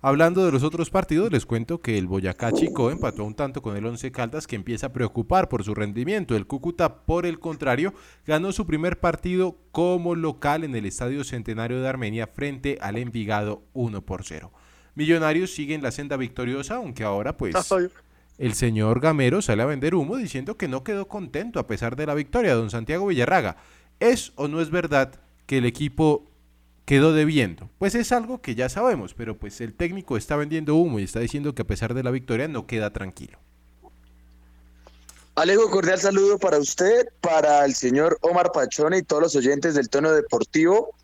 Hablando 0.00 0.46
de 0.46 0.52
los 0.52 0.62
otros 0.62 0.90
partidos, 0.90 1.32
les 1.32 1.44
cuento 1.44 1.80
que 1.80 1.98
el 1.98 2.06
Boyacá 2.06 2.52
Chico 2.52 2.92
empató 2.92 3.24
un 3.24 3.34
tanto 3.34 3.62
con 3.62 3.76
el 3.76 3.84
Once 3.84 4.12
Caldas 4.12 4.46
que 4.46 4.54
empieza 4.54 4.86
a 4.86 4.92
preocupar 4.92 5.48
por 5.48 5.64
su 5.64 5.74
rendimiento. 5.74 6.36
El 6.36 6.46
Cúcuta, 6.46 7.04
por 7.04 7.26
el 7.26 7.40
contrario, 7.40 7.92
ganó 8.24 8.52
su 8.52 8.64
primer 8.64 9.00
partido 9.00 9.56
como 9.72 10.14
local 10.14 10.62
en 10.62 10.76
el 10.76 10.86
Estadio 10.86 11.24
Centenario 11.24 11.80
de 11.80 11.88
Armenia 11.88 12.28
frente 12.28 12.78
al 12.80 12.96
Envigado 12.96 13.64
1 13.72 14.02
por 14.02 14.22
0. 14.24 14.52
Millonarios 14.94 15.50
siguen 15.50 15.82
la 15.82 15.90
senda 15.90 16.16
victoriosa, 16.16 16.76
aunque 16.76 17.02
ahora 17.02 17.36
pues 17.36 17.56
el 18.38 18.54
señor 18.54 19.00
Gamero 19.00 19.42
sale 19.42 19.64
a 19.64 19.66
vender 19.66 19.96
humo 19.96 20.16
diciendo 20.16 20.56
que 20.56 20.68
no 20.68 20.84
quedó 20.84 21.08
contento 21.08 21.58
a 21.58 21.66
pesar 21.66 21.96
de 21.96 22.06
la 22.06 22.14
victoria. 22.14 22.54
Don 22.54 22.70
Santiago 22.70 23.08
Villarraga, 23.08 23.56
¿es 23.98 24.32
o 24.36 24.46
no 24.46 24.60
es 24.60 24.70
verdad 24.70 25.20
que 25.46 25.58
el 25.58 25.64
equipo 25.64 26.27
quedó 26.88 27.12
debiendo. 27.12 27.68
Pues 27.78 27.94
es 27.94 28.12
algo 28.12 28.40
que 28.40 28.54
ya 28.54 28.70
sabemos, 28.70 29.12
pero 29.12 29.36
pues 29.36 29.60
el 29.60 29.74
técnico 29.74 30.16
está 30.16 30.36
vendiendo 30.36 30.74
humo 30.74 30.98
y 30.98 31.04
está 31.04 31.20
diciendo 31.20 31.54
que 31.54 31.60
a 31.60 31.66
pesar 31.66 31.92
de 31.92 32.02
la 32.02 32.10
victoria 32.10 32.48
no 32.48 32.66
queda 32.66 32.94
tranquilo. 32.94 33.38
Alejo, 35.34 35.68
cordial 35.68 35.98
saludo 35.98 36.38
para 36.38 36.56
usted, 36.56 37.08
para 37.20 37.66
el 37.66 37.74
señor 37.74 38.16
Omar 38.22 38.52
Pachone 38.52 38.96
y 38.96 39.02
todos 39.02 39.22
los 39.22 39.36
oyentes 39.36 39.74
del 39.74 39.90
tono 39.90 40.12
deportivo. 40.12 40.94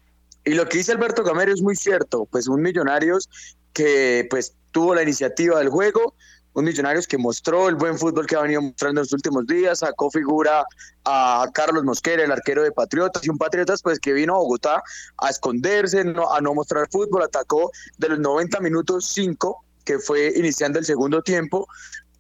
Y 0.47 0.55
lo 0.55 0.66
que 0.66 0.79
dice 0.79 0.92
Alberto 0.92 1.23
Gamero 1.23 1.53
es 1.53 1.61
muy 1.61 1.77
cierto, 1.77 2.27
pues 2.31 2.49
un 2.49 2.62
Millonarios 2.62 3.29
que 3.75 4.27
pues 4.31 4.55
tuvo 4.73 4.94
la 4.94 5.03
iniciativa 5.03 5.59
del 5.59 5.68
juego, 5.68 6.14
un 6.55 6.64
Millonarios 6.64 7.07
que 7.07 7.19
mostró 7.19 7.69
el 7.69 7.75
buen 7.75 7.99
fútbol 7.99 8.27
que 8.27 8.37
ha 8.37 8.43
venido 8.43 8.62
mostrando 8.62 9.01
en 9.01 9.05
los 9.05 9.12
últimos 9.12 9.47
días, 9.47 9.81
sacó 9.81 10.11
figura 10.11 10.64
a 11.05 11.49
Carlos 11.53 11.83
Mosquera, 11.85 12.25
el 12.25 12.33
arquero 12.33 12.62
de 12.62 12.71
Patriotas, 12.71 13.25
y 13.27 13.31
un 13.31 13.38
Patriotas 13.38 13.83
pues 13.83 13.99
que 13.99 14.12
vino 14.12 14.35
a 14.35 14.38
Bogotá 14.38 14.83
a 15.19 15.31
esconderse, 15.31 16.01
a 16.01 16.40
no 16.40 16.55
mostrar 16.55 16.88
fútbol, 16.90 17.23
atacó 17.23 17.71
de 17.99 18.09
los 18.09 18.21
90 18.21 18.61
minutos 18.61 19.09
5, 19.12 19.64
que 19.85 19.99
fue 19.99 20.33
iniciando 20.37 20.79
el 20.79 20.85
segundo 20.85 21.23
tiempo, 21.23 21.67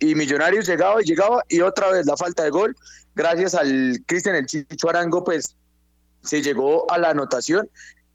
y 0.00 0.16
Millonarios 0.16 0.66
llegaba 0.66 1.00
y 1.00 1.04
llegaba, 1.04 1.42
y 1.48 1.60
otra 1.60 1.90
vez 1.90 2.04
la 2.04 2.16
falta 2.16 2.42
de 2.42 2.50
gol, 2.50 2.76
gracias 3.14 3.54
al 3.54 3.98
Cristian 4.06 4.34
El 4.34 4.46
Chicho 4.46 4.88
Arango, 4.88 5.22
pues 5.22 5.56
se 6.24 6.42
llegó 6.42 6.90
a 6.90 6.98
la 6.98 7.10
anotación, 7.10 7.70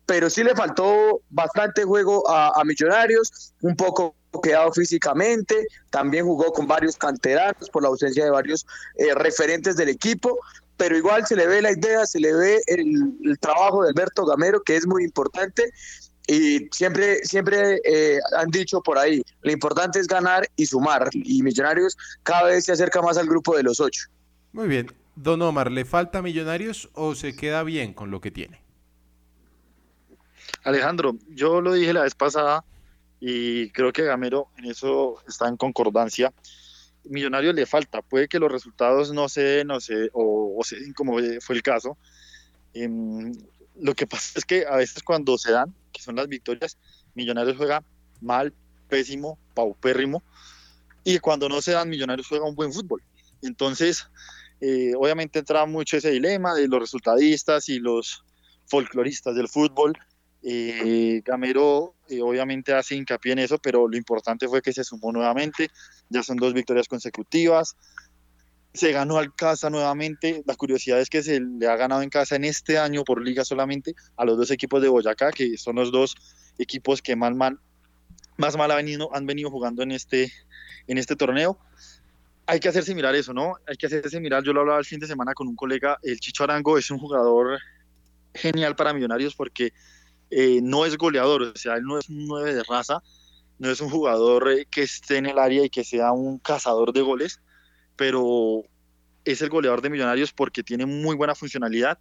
pero 0.05 0.29
sí 0.29 0.43
le 0.43 0.53
faltó 0.53 1.21
bastante 1.29 1.85
juego 1.85 2.29
a 2.29 2.61
Millonarios, 2.65 3.53
un 3.61 3.75
poco 3.75 4.15
quedado 4.41 4.71
físicamente, 4.71 5.67
también 5.89 6.25
jugó 6.25 6.51
con 6.53 6.67
varios 6.67 6.97
canteranos 6.97 7.69
por 7.69 7.83
la 7.83 7.89
ausencia 7.89 8.23
de 8.23 8.31
varios 8.31 8.65
eh, 8.95 9.13
referentes 9.15 9.75
del 9.75 9.89
equipo, 9.89 10.39
pero 10.77 10.95
igual 10.95 11.25
se 11.25 11.35
le 11.35 11.47
ve 11.47 11.61
la 11.61 11.71
idea, 11.71 12.05
se 12.05 12.19
le 12.19 12.33
ve 12.33 12.61
el, 12.67 13.37
trabajo 13.39 13.83
de 13.83 13.89
Alberto 13.89 14.25
Gamero, 14.25 14.61
que 14.61 14.77
es 14.77 14.87
muy 14.87 15.03
importante, 15.03 15.71
y 16.27 16.69
siempre, 16.71 17.25
siempre 17.25 17.81
eh, 17.83 18.19
han 18.37 18.49
dicho 18.49 18.81
por 18.81 18.97
ahí, 18.97 19.23
lo 19.41 19.51
importante 19.51 19.99
es 19.99 20.07
ganar 20.07 20.47
y 20.55 20.65
sumar, 20.65 21.09
y 21.11 21.41
Millonarios 21.41 21.97
cada 22.23 22.43
vez 22.43 22.65
se 22.65 22.71
acerca 22.71 23.01
más 23.01 23.17
al 23.17 23.27
grupo 23.27 23.57
de 23.57 23.63
los 23.63 23.79
ocho. 23.79 24.07
Muy 24.53 24.67
bien, 24.67 24.91
Don 25.15 25.41
Omar, 25.41 25.71
¿le 25.71 25.85
falta 25.85 26.21
Millonarios 26.21 26.89
o 26.93 27.15
se 27.15 27.35
queda 27.35 27.63
bien 27.63 27.93
con 27.93 28.11
lo 28.11 28.21
que 28.21 28.31
tiene? 28.31 28.61
Alejandro, 30.63 31.15
yo 31.29 31.61
lo 31.61 31.73
dije 31.73 31.93
la 31.93 32.03
vez 32.03 32.15
pasada, 32.15 32.63
y 33.19 33.69
creo 33.71 33.91
que 33.91 34.03
Gamero 34.03 34.47
en 34.57 34.65
eso 34.65 35.21
está 35.27 35.47
en 35.47 35.57
concordancia. 35.57 36.33
Millonarios 37.03 37.55
le 37.55 37.65
falta, 37.65 38.01
puede 38.01 38.27
que 38.27 38.39
los 38.39 38.51
resultados 38.51 39.11
no 39.13 39.29
se 39.29 39.41
den 39.41 39.67
no 39.67 39.79
sé, 39.79 40.09
o, 40.13 40.59
se 40.63 40.79
den 40.79 40.93
como 40.93 41.17
fue 41.41 41.55
el 41.55 41.63
caso. 41.63 41.97
Em, 42.73 43.33
lo 43.79 43.93
que 43.95 44.07
pasa 44.07 44.37
es 44.37 44.45
que 44.45 44.65
a 44.65 44.75
veces 44.75 45.03
cuando 45.03 45.37
se 45.37 45.51
dan, 45.51 45.73
que 45.91 46.01
son 46.01 46.15
las 46.15 46.27
victorias, 46.27 46.77
Millonarios 47.15 47.57
juega 47.57 47.83
mal, 48.21 48.53
pésimo, 48.87 49.37
paupérrimo, 49.53 50.23
y 51.03 51.19
cuando 51.19 51.49
no 51.49 51.61
se 51.61 51.71
dan, 51.71 51.89
Millonarios 51.89 52.27
juega 52.27 52.45
un 52.45 52.55
buen 52.55 52.71
fútbol. 52.71 53.01
Entonces, 53.41 54.07
eh, 54.61 54.93
obviamente 54.97 55.39
entra 55.39 55.65
mucho 55.65 55.97
ese 55.97 56.11
dilema 56.11 56.53
de 56.53 56.67
los 56.67 56.79
resultadistas 56.79 57.69
y 57.69 57.79
los 57.79 58.23
folcloristas 58.67 59.35
del 59.35 59.47
fútbol, 59.47 59.97
eh, 60.41 61.21
Gamero 61.25 61.95
eh, 62.07 62.21
obviamente 62.21 62.73
hace 62.73 62.95
hincapié 62.95 63.33
en 63.33 63.39
eso, 63.39 63.57
pero 63.57 63.87
lo 63.87 63.97
importante 63.97 64.47
fue 64.47 64.61
que 64.61 64.73
se 64.73 64.83
sumó 64.83 65.11
nuevamente, 65.11 65.69
ya 66.09 66.23
son 66.23 66.37
dos 66.37 66.53
victorias 66.53 66.87
consecutivas, 66.87 67.75
se 68.73 68.91
ganó 68.91 69.17
al 69.17 69.33
casa 69.35 69.69
nuevamente, 69.69 70.43
la 70.45 70.55
curiosidad 70.55 70.99
es 70.99 71.09
que 71.09 71.23
se 71.23 71.39
le 71.39 71.67
ha 71.67 71.75
ganado 71.75 72.01
en 72.01 72.09
casa 72.09 72.35
en 72.35 72.45
este 72.45 72.77
año 72.77 73.03
por 73.03 73.21
liga 73.21 73.43
solamente 73.43 73.95
a 74.15 74.25
los 74.25 74.37
dos 74.37 74.51
equipos 74.51 74.81
de 74.81 74.87
Boyacá, 74.87 75.31
que 75.31 75.57
son 75.57 75.75
los 75.75 75.91
dos 75.91 76.15
equipos 76.57 77.01
que 77.01 77.15
más 77.15 77.35
mal, 77.35 77.59
más 78.37 78.55
mal 78.55 78.73
venido, 78.75 79.13
han 79.13 79.25
venido 79.25 79.49
jugando 79.49 79.83
en 79.83 79.91
este, 79.91 80.31
en 80.87 80.97
este 80.97 81.15
torneo. 81.15 81.57
Hay 82.45 82.59
que 82.59 82.69
hacerse 82.69 82.95
mirar 82.95 83.15
eso, 83.15 83.33
¿no? 83.33 83.55
Hay 83.67 83.75
que 83.75 83.87
hacerse 83.87 84.19
mirar, 84.19 84.43
yo 84.43 84.53
lo 84.53 84.61
hablaba 84.61 84.79
el 84.79 84.85
fin 84.85 84.99
de 84.99 85.07
semana 85.07 85.33
con 85.33 85.47
un 85.47 85.55
colega, 85.55 85.99
el 86.03 86.19
Chicho 86.19 86.43
Arango 86.43 86.77
es 86.77 86.89
un 86.89 86.99
jugador 86.99 87.59
genial 88.33 88.75
para 88.75 88.93
Millonarios 88.93 89.35
porque 89.35 89.73
eh, 90.31 90.59
no 90.61 90.85
es 90.85 90.97
goleador, 90.97 91.41
o 91.41 91.55
sea, 91.55 91.75
él 91.75 91.83
no 91.83 91.97
es 91.97 92.09
un 92.09 92.27
9 92.27 92.53
de 92.53 92.63
raza, 92.63 93.01
no 93.57 93.69
es 93.69 93.81
un 93.81 93.89
jugador 93.89 94.51
eh, 94.51 94.67
que 94.69 94.83
esté 94.83 95.17
en 95.17 95.25
el 95.25 95.39
área 95.39 95.63
y 95.65 95.69
que 95.69 95.83
sea 95.83 96.11
un 96.11 96.39
cazador 96.39 96.93
de 96.93 97.01
goles, 97.01 97.41
pero 97.95 98.63
es 99.25 99.41
el 99.41 99.49
goleador 99.49 99.81
de 99.81 99.89
Millonarios 99.89 100.31
porque 100.31 100.63
tiene 100.63 100.85
muy 100.85 101.15
buena 101.15 101.35
funcionalidad, 101.35 101.97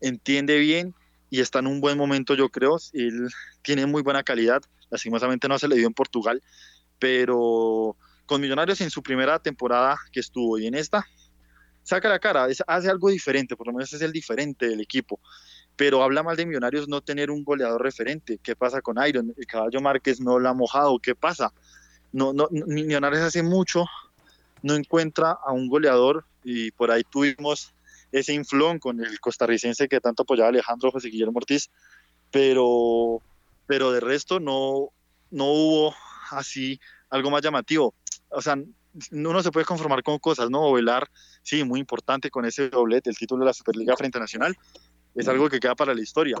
entiende 0.00 0.58
bien 0.58 0.94
y 1.28 1.40
está 1.40 1.58
en 1.58 1.66
un 1.66 1.80
buen 1.80 1.98
momento, 1.98 2.34
yo 2.34 2.48
creo. 2.50 2.78
Él 2.92 3.28
tiene 3.62 3.86
muy 3.86 4.02
buena 4.02 4.22
calidad, 4.22 4.62
lastimosamente 4.90 5.48
no 5.48 5.58
se 5.58 5.68
le 5.68 5.76
dio 5.76 5.86
en 5.86 5.94
Portugal, 5.94 6.42
pero 6.98 7.96
con 8.26 8.40
Millonarios 8.40 8.80
en 8.80 8.90
su 8.90 9.02
primera 9.02 9.38
temporada 9.40 9.98
que 10.12 10.20
estuvo 10.20 10.58
y 10.58 10.66
en 10.66 10.74
esta, 10.74 11.04
saca 11.82 12.08
la 12.08 12.20
cara, 12.20 12.46
hace 12.66 12.90
algo 12.90 13.10
diferente, 13.10 13.56
por 13.56 13.66
lo 13.66 13.72
menos 13.72 13.92
es 13.92 14.00
el 14.00 14.12
diferente 14.12 14.68
del 14.68 14.80
equipo 14.80 15.20
pero 15.76 16.02
habla 16.02 16.22
mal 16.22 16.36
de 16.36 16.46
Millonarios 16.46 16.88
no 16.88 17.00
tener 17.00 17.30
un 17.30 17.44
goleador 17.44 17.82
referente. 17.82 18.38
¿Qué 18.42 18.54
pasa 18.54 18.80
con 18.82 19.04
Iron? 19.06 19.34
El 19.36 19.46
caballo 19.46 19.80
Márquez 19.80 20.20
no 20.20 20.38
lo 20.38 20.48
ha 20.48 20.54
mojado. 20.54 20.98
¿Qué 20.98 21.14
pasa? 21.14 21.52
No, 22.12 22.32
no, 22.32 22.48
Millonarios 22.50 23.22
hace 23.22 23.42
mucho 23.42 23.86
no 24.62 24.74
encuentra 24.74 25.32
a 25.44 25.52
un 25.52 25.68
goleador 25.68 26.24
y 26.44 26.70
por 26.70 26.90
ahí 26.90 27.02
tuvimos 27.04 27.72
ese 28.12 28.32
inflón 28.34 28.78
con 28.78 29.00
el 29.00 29.18
costarricense 29.20 29.88
que 29.88 30.00
tanto 30.00 30.22
apoyaba 30.22 30.50
Alejandro 30.50 30.90
José 30.90 31.08
Guillermo 31.08 31.38
Ortiz, 31.38 31.70
pero, 32.30 33.20
pero 33.66 33.90
de 33.90 34.00
resto 34.00 34.38
no, 34.38 34.90
no 35.30 35.46
hubo 35.46 35.94
así 36.30 36.78
algo 37.10 37.30
más 37.30 37.42
llamativo. 37.42 37.94
O 38.28 38.40
sea, 38.40 38.56
uno 39.10 39.42
se 39.42 39.50
puede 39.50 39.66
conformar 39.66 40.02
con 40.02 40.18
cosas, 40.18 40.50
¿no? 40.50 40.72
Velar, 40.72 41.10
sí, 41.42 41.64
muy 41.64 41.80
importante 41.80 42.30
con 42.30 42.44
ese 42.44 42.68
doblete, 42.68 43.10
el 43.10 43.16
título 43.16 43.40
de 43.40 43.46
la 43.46 43.54
Superliga 43.54 43.96
frente 43.96 44.18
Nacional, 44.18 44.56
es 45.14 45.28
algo 45.28 45.48
que 45.48 45.60
queda 45.60 45.74
para 45.74 45.94
la 45.94 46.00
historia. 46.00 46.36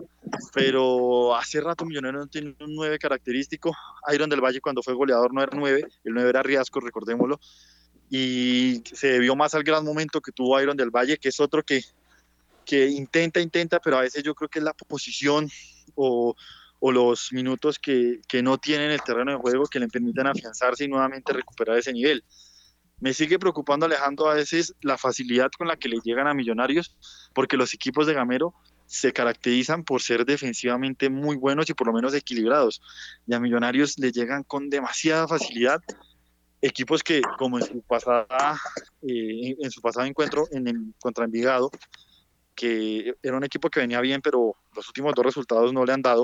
Pero 0.54 1.34
hace 1.34 1.60
rato 1.60 1.84
Millonarios 1.84 2.24
no 2.24 2.30
tiene 2.30 2.56
un 2.60 2.74
9 2.74 2.98
característico. 2.98 3.74
Iron 4.12 4.30
del 4.30 4.40
Valle 4.40 4.60
cuando 4.60 4.82
fue 4.82 4.94
goleador 4.94 5.34
no 5.34 5.42
era 5.42 5.52
9, 5.54 5.84
el 6.04 6.14
9 6.14 6.30
era 6.30 6.42
Riasco, 6.42 6.80
recordémoslo. 6.80 7.38
Y 8.08 8.82
se 8.84 9.08
debió 9.08 9.36
más 9.36 9.54
al 9.54 9.62
gran 9.62 9.84
momento 9.84 10.20
que 10.20 10.32
tuvo 10.32 10.60
Iron 10.60 10.76
del 10.76 10.90
Valle, 10.90 11.18
que 11.18 11.28
es 11.28 11.40
otro 11.40 11.62
que, 11.62 11.82
que 12.64 12.86
intenta, 12.88 13.40
intenta, 13.40 13.80
pero 13.80 13.98
a 13.98 14.02
veces 14.02 14.22
yo 14.22 14.34
creo 14.34 14.48
que 14.48 14.58
es 14.58 14.64
la 14.64 14.74
posición 14.74 15.48
o, 15.94 16.34
o 16.80 16.92
los 16.92 17.32
minutos 17.32 17.78
que, 17.78 18.20
que 18.26 18.42
no 18.42 18.58
tienen 18.58 18.90
el 18.90 19.02
terreno 19.02 19.32
de 19.32 19.38
juego 19.38 19.66
que 19.66 19.80
le 19.80 19.88
permitan 19.88 20.26
afianzarse 20.26 20.84
y 20.84 20.88
nuevamente 20.88 21.32
recuperar 21.32 21.78
ese 21.78 21.92
nivel. 21.92 22.24
Me 23.02 23.12
sigue 23.12 23.36
preocupando 23.36 23.86
Alejandro 23.86 24.30
a 24.30 24.34
veces 24.34 24.76
la 24.80 24.96
facilidad 24.96 25.50
con 25.58 25.66
la 25.66 25.76
que 25.76 25.88
le 25.88 25.98
llegan 26.04 26.28
a 26.28 26.34
Millonarios, 26.34 26.96
porque 27.34 27.56
los 27.56 27.74
equipos 27.74 28.06
de 28.06 28.14
Gamero 28.14 28.54
se 28.86 29.12
caracterizan 29.12 29.82
por 29.82 30.00
ser 30.00 30.24
defensivamente 30.24 31.10
muy 31.10 31.34
buenos 31.34 31.68
y 31.68 31.74
por 31.74 31.88
lo 31.88 31.92
menos 31.92 32.14
equilibrados. 32.14 32.80
Y 33.26 33.34
a 33.34 33.40
Millonarios 33.40 33.98
le 33.98 34.12
llegan 34.12 34.44
con 34.44 34.70
demasiada 34.70 35.26
facilidad 35.26 35.82
equipos 36.60 37.02
que, 37.02 37.22
como 37.40 37.58
en 37.58 37.66
su 37.66 37.82
pasada, 37.82 38.56
eh, 39.02 39.56
en 39.58 39.70
su 39.72 39.80
pasado 39.80 40.06
encuentro 40.06 40.46
en 40.52 40.68
el, 40.68 40.94
contra 41.00 41.24
Envigado, 41.24 41.72
que 42.54 43.16
era 43.20 43.36
un 43.36 43.42
equipo 43.42 43.68
que 43.68 43.80
venía 43.80 44.00
bien, 44.00 44.22
pero 44.22 44.54
los 44.76 44.86
últimos 44.86 45.12
dos 45.16 45.26
resultados 45.26 45.72
no 45.72 45.84
le 45.84 45.92
han 45.92 46.02
dado. 46.02 46.22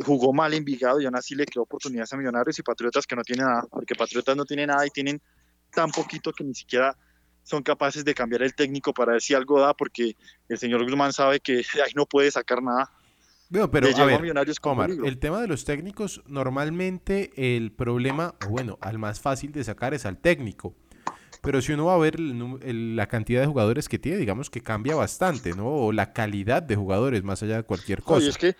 Jugó 0.00 0.32
mal 0.32 0.54
Envigado 0.54 1.02
y 1.02 1.04
aún 1.04 1.16
así 1.16 1.34
le 1.34 1.44
quedó 1.44 1.64
oportunidades 1.64 2.14
a 2.14 2.16
Millonarios 2.16 2.58
y 2.58 2.62
Patriotas 2.62 3.06
que 3.06 3.14
no 3.14 3.22
tienen 3.22 3.44
nada, 3.44 3.66
porque 3.70 3.94
Patriotas 3.94 4.34
no 4.34 4.46
tienen 4.46 4.68
nada 4.68 4.86
y 4.86 4.88
tienen 4.88 5.20
tan 5.74 5.90
poquito 5.90 6.32
que 6.32 6.44
ni 6.44 6.54
siquiera 6.54 6.96
son 7.42 7.62
capaces 7.62 8.04
de 8.04 8.14
cambiar 8.14 8.42
el 8.42 8.54
técnico 8.54 8.92
para 8.94 9.12
ver 9.12 9.22
si 9.22 9.34
algo 9.34 9.60
da, 9.60 9.74
porque 9.74 10.16
el 10.48 10.58
señor 10.58 10.84
Guzmán 10.84 11.12
sabe 11.12 11.40
que 11.40 11.58
ahí 11.84 11.92
no 11.94 12.06
puede 12.06 12.30
sacar 12.30 12.62
nada. 12.62 12.90
Bueno, 13.50 13.70
pero 13.70 13.86
a 13.94 14.06
ver, 14.06 14.34
Omar, 14.62 14.90
el 14.90 15.18
tema 15.18 15.38
de 15.42 15.46
los 15.46 15.66
técnicos, 15.66 16.22
normalmente 16.26 17.32
el 17.36 17.70
problema, 17.70 18.34
bueno, 18.48 18.78
al 18.80 18.98
más 18.98 19.20
fácil 19.20 19.52
de 19.52 19.62
sacar 19.62 19.92
es 19.92 20.06
al 20.06 20.16
técnico. 20.16 20.74
Pero 21.42 21.60
si 21.60 21.72
uno 21.72 21.86
va 21.86 21.94
a 21.94 21.98
ver 21.98 22.18
la 22.18 23.08
cantidad 23.08 23.42
de 23.42 23.46
jugadores 23.46 23.90
que 23.90 23.98
tiene, 23.98 24.16
digamos 24.16 24.48
que 24.48 24.62
cambia 24.62 24.94
bastante, 24.94 25.54
¿no? 25.54 25.66
O 25.66 25.92
la 25.92 26.14
calidad 26.14 26.62
de 26.62 26.76
jugadores, 26.76 27.24
más 27.24 27.42
allá 27.42 27.56
de 27.56 27.62
cualquier 27.64 28.02
cosa. 28.02 28.18
Oye, 28.18 28.28
es 28.30 28.38
que, 28.38 28.56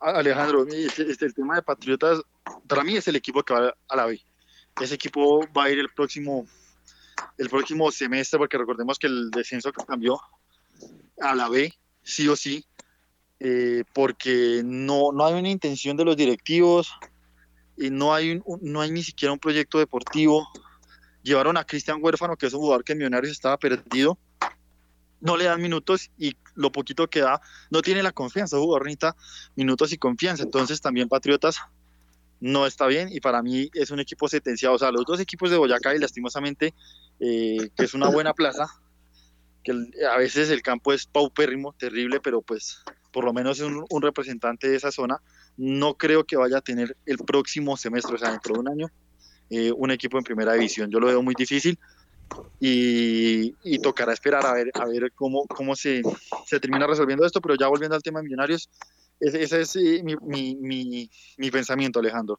Alejandro, 0.00 0.66
este, 0.66 1.10
este, 1.10 1.24
el 1.24 1.32
tema 1.32 1.54
de 1.54 1.62
Patriotas, 1.62 2.20
para 2.66 2.82
mí 2.84 2.96
es 2.96 3.08
el 3.08 3.16
equipo 3.16 3.42
que 3.42 3.54
va 3.54 3.74
a 3.88 3.96
la 3.96 4.06
B. 4.06 4.20
Ese 4.80 4.94
equipo 4.94 5.40
va 5.56 5.64
a 5.64 5.70
ir 5.70 5.78
el 5.78 5.90
próximo, 5.90 6.46
el 7.38 7.48
próximo 7.48 7.90
semestre, 7.90 8.38
porque 8.38 8.58
recordemos 8.58 8.98
que 8.98 9.06
el 9.06 9.30
descenso 9.30 9.72
cambió 9.72 10.20
a 11.20 11.34
la 11.34 11.48
B, 11.48 11.72
sí 12.02 12.28
o 12.28 12.36
sí, 12.36 12.64
eh, 13.40 13.84
porque 13.92 14.62
no, 14.64 15.12
no 15.12 15.26
hay 15.26 15.34
una 15.34 15.50
intención 15.50 15.96
de 15.96 16.04
los 16.04 16.16
directivos 16.16 16.92
y 17.76 17.90
no 17.90 18.14
hay, 18.14 18.40
no 18.60 18.80
hay 18.80 18.90
ni 18.90 19.02
siquiera 19.02 19.32
un 19.32 19.38
proyecto 19.38 19.78
deportivo. 19.78 20.48
Llevaron 21.22 21.56
a 21.56 21.64
Cristian 21.64 21.98
Huérfano, 22.00 22.36
que 22.36 22.46
es 22.46 22.54
un 22.54 22.60
jugador 22.60 22.84
que 22.84 22.92
en 22.92 22.98
Millonarios 22.98 23.32
estaba 23.32 23.58
perdido, 23.58 24.18
no 25.20 25.36
le 25.36 25.44
dan 25.44 25.60
minutos 25.60 26.10
y 26.18 26.36
lo 26.54 26.70
poquito 26.70 27.08
que 27.08 27.20
da 27.20 27.40
no 27.70 27.82
tiene 27.82 28.02
la 28.02 28.12
confianza, 28.12 28.58
jugador 28.58 28.84
necesita 28.84 29.16
minutos 29.54 29.92
y 29.92 29.98
confianza. 29.98 30.42
Entonces 30.42 30.80
también 30.80 31.08
Patriotas 31.08 31.58
no 32.40 32.66
está 32.66 32.86
bien 32.86 33.08
y 33.10 33.20
para 33.20 33.42
mí 33.42 33.70
es 33.74 33.90
un 33.90 34.00
equipo 34.00 34.28
sentenciado. 34.28 34.74
O 34.74 34.78
sea, 34.78 34.90
los 34.90 35.04
dos 35.04 35.20
equipos 35.20 35.50
de 35.50 35.56
Boyacá 35.56 35.94
y 35.94 35.98
lastimosamente, 35.98 36.74
eh, 37.20 37.70
que 37.76 37.84
es 37.84 37.94
una 37.94 38.08
buena 38.08 38.34
plaza, 38.34 38.66
que 39.64 39.72
a 40.10 40.16
veces 40.16 40.50
el 40.50 40.62
campo 40.62 40.92
es 40.92 41.06
paupérrimo, 41.06 41.72
terrible, 41.72 42.20
pero 42.20 42.42
pues 42.42 42.82
por 43.12 43.24
lo 43.24 43.32
menos 43.32 43.60
un, 43.60 43.84
un 43.88 44.02
representante 44.02 44.68
de 44.68 44.76
esa 44.76 44.92
zona, 44.92 45.20
no 45.56 45.94
creo 45.94 46.24
que 46.24 46.36
vaya 46.36 46.58
a 46.58 46.60
tener 46.60 46.96
el 47.06 47.18
próximo 47.18 47.76
semestre, 47.76 48.14
o 48.14 48.18
sea, 48.18 48.30
dentro 48.30 48.54
de 48.54 48.60
un 48.60 48.68
año, 48.68 48.90
eh, 49.48 49.72
un 49.72 49.90
equipo 49.90 50.18
en 50.18 50.24
primera 50.24 50.52
división. 50.52 50.90
Yo 50.90 51.00
lo 51.00 51.06
veo 51.06 51.22
muy 51.22 51.34
difícil 51.34 51.78
y, 52.60 53.54
y 53.62 53.78
tocará 53.78 54.12
esperar 54.12 54.44
a 54.44 54.52
ver, 54.52 54.70
a 54.74 54.84
ver 54.86 55.12
cómo, 55.14 55.46
cómo 55.46 55.74
se, 55.76 56.02
se, 56.46 56.60
termina 56.60 56.86
resolviendo 56.86 57.24
esto, 57.24 57.40
pero 57.40 57.54
ya 57.54 57.68
volviendo 57.68 57.96
al 57.96 58.02
tema 58.02 58.18
de 58.18 58.24
Millonarios, 58.24 58.68
ese, 59.20 59.60
es 59.60 59.76
eh, 59.76 60.02
mi, 60.02 60.16
mi, 60.16 60.56
mi, 60.56 61.10
mi, 61.36 61.50
pensamiento, 61.50 62.00
Alejandro. 62.00 62.38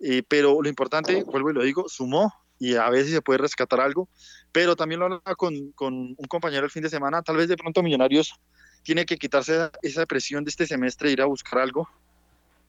Eh, 0.00 0.22
pero 0.26 0.62
lo 0.62 0.68
importante, 0.68 1.22
vuelvo 1.24 1.50
y 1.50 1.54
lo 1.54 1.62
digo, 1.62 1.88
sumó 1.88 2.32
y 2.58 2.74
a 2.74 2.88
veces 2.90 3.12
se 3.12 3.22
puede 3.22 3.38
rescatar 3.38 3.80
algo, 3.80 4.08
pero 4.52 4.76
también 4.76 5.00
lo 5.00 5.06
hablaba 5.06 5.34
con, 5.36 5.72
con 5.72 5.94
un 5.94 6.26
compañero 6.28 6.64
el 6.64 6.70
fin 6.70 6.82
de 6.82 6.90
semana, 6.90 7.22
tal 7.22 7.36
vez 7.36 7.48
de 7.48 7.56
pronto 7.56 7.82
Millonarios 7.82 8.34
tiene 8.82 9.06
que 9.06 9.16
quitarse 9.16 9.70
esa 9.82 10.06
presión 10.06 10.44
de 10.44 10.50
este 10.50 10.66
semestre, 10.66 11.10
ir 11.10 11.20
a 11.20 11.26
buscar 11.26 11.60
algo 11.60 11.88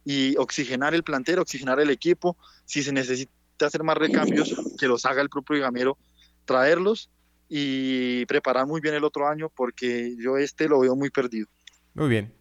y 0.05 0.35
oxigenar 0.37 0.93
el 0.93 1.03
plantel, 1.03 1.39
oxigenar 1.39 1.79
el 1.79 1.89
equipo, 1.89 2.37
si 2.65 2.83
se 2.83 2.91
necesita 2.91 3.31
hacer 3.61 3.83
más 3.83 3.97
recambios, 3.97 4.55
que 4.79 4.87
los 4.87 5.05
haga 5.05 5.21
el 5.21 5.29
propio 5.29 5.61
Gamero, 5.61 5.97
traerlos 6.45 7.09
y 7.47 8.25
preparar 8.25 8.65
muy 8.67 8.81
bien 8.81 8.95
el 8.95 9.03
otro 9.03 9.27
año 9.27 9.49
porque 9.49 10.15
yo 10.17 10.37
este 10.37 10.67
lo 10.67 10.79
veo 10.79 10.95
muy 10.95 11.09
perdido. 11.09 11.47
Muy 11.93 12.09
bien. 12.09 12.38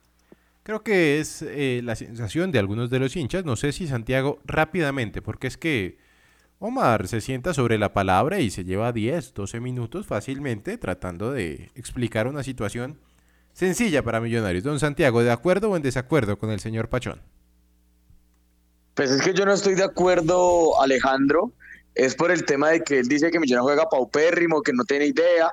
Creo 0.69 0.83
que 0.83 1.19
es 1.19 1.41
eh, 1.41 1.81
la 1.83 1.97
sensación 1.97 2.53
de 2.53 2.59
algunos 2.59 2.91
de 2.91 2.99
los 2.99 3.17
hinchas, 3.17 3.43
no 3.43 3.57
sé 3.57 3.73
si 3.73 3.87
Santiago 3.87 4.39
rápidamente, 4.45 5.23
porque 5.23 5.47
es 5.47 5.57
que 5.57 5.97
Omar 6.59 7.09
se 7.09 7.23
sienta 7.23 7.55
sobre 7.55 7.79
la 7.79 7.95
palabra 7.95 8.41
y 8.41 8.51
se 8.51 8.65
lleva 8.65 8.93
10, 8.93 9.33
12 9.33 9.61
minutos 9.61 10.07
fácilmente 10.07 10.77
tratando 10.77 11.33
de 11.33 11.71
explicar 11.75 12.27
una 12.27 12.43
situación 12.43 12.99
sencilla 13.55 14.03
para 14.03 14.21
Millonarios. 14.21 14.63
Don 14.63 14.79
Santiago, 14.79 15.23
¿de 15.23 15.31
acuerdo 15.31 15.71
o 15.71 15.77
en 15.79 15.81
desacuerdo 15.81 16.39
con 16.39 16.51
el 16.51 16.61
señor 16.61 16.91
Pachón? 16.91 17.23
Pues 18.93 19.11
es 19.11 19.23
que 19.23 19.33
yo 19.33 19.47
no 19.47 19.55
estoy 19.55 19.75
de 19.75 19.85
acuerdo, 19.85 20.79
Alejandro. 20.83 21.51
Es 21.95 22.15
por 22.15 22.31
el 22.31 22.45
tema 22.45 22.69
de 22.69 22.83
que 22.83 22.99
él 22.99 23.09
dice 23.09 23.31
que 23.31 23.41
Millonarios 23.41 23.73
juega 23.73 23.89
paupérrimo, 23.89 24.61
que 24.61 24.75
no 24.75 24.85
tiene 24.85 25.07
idea. 25.07 25.51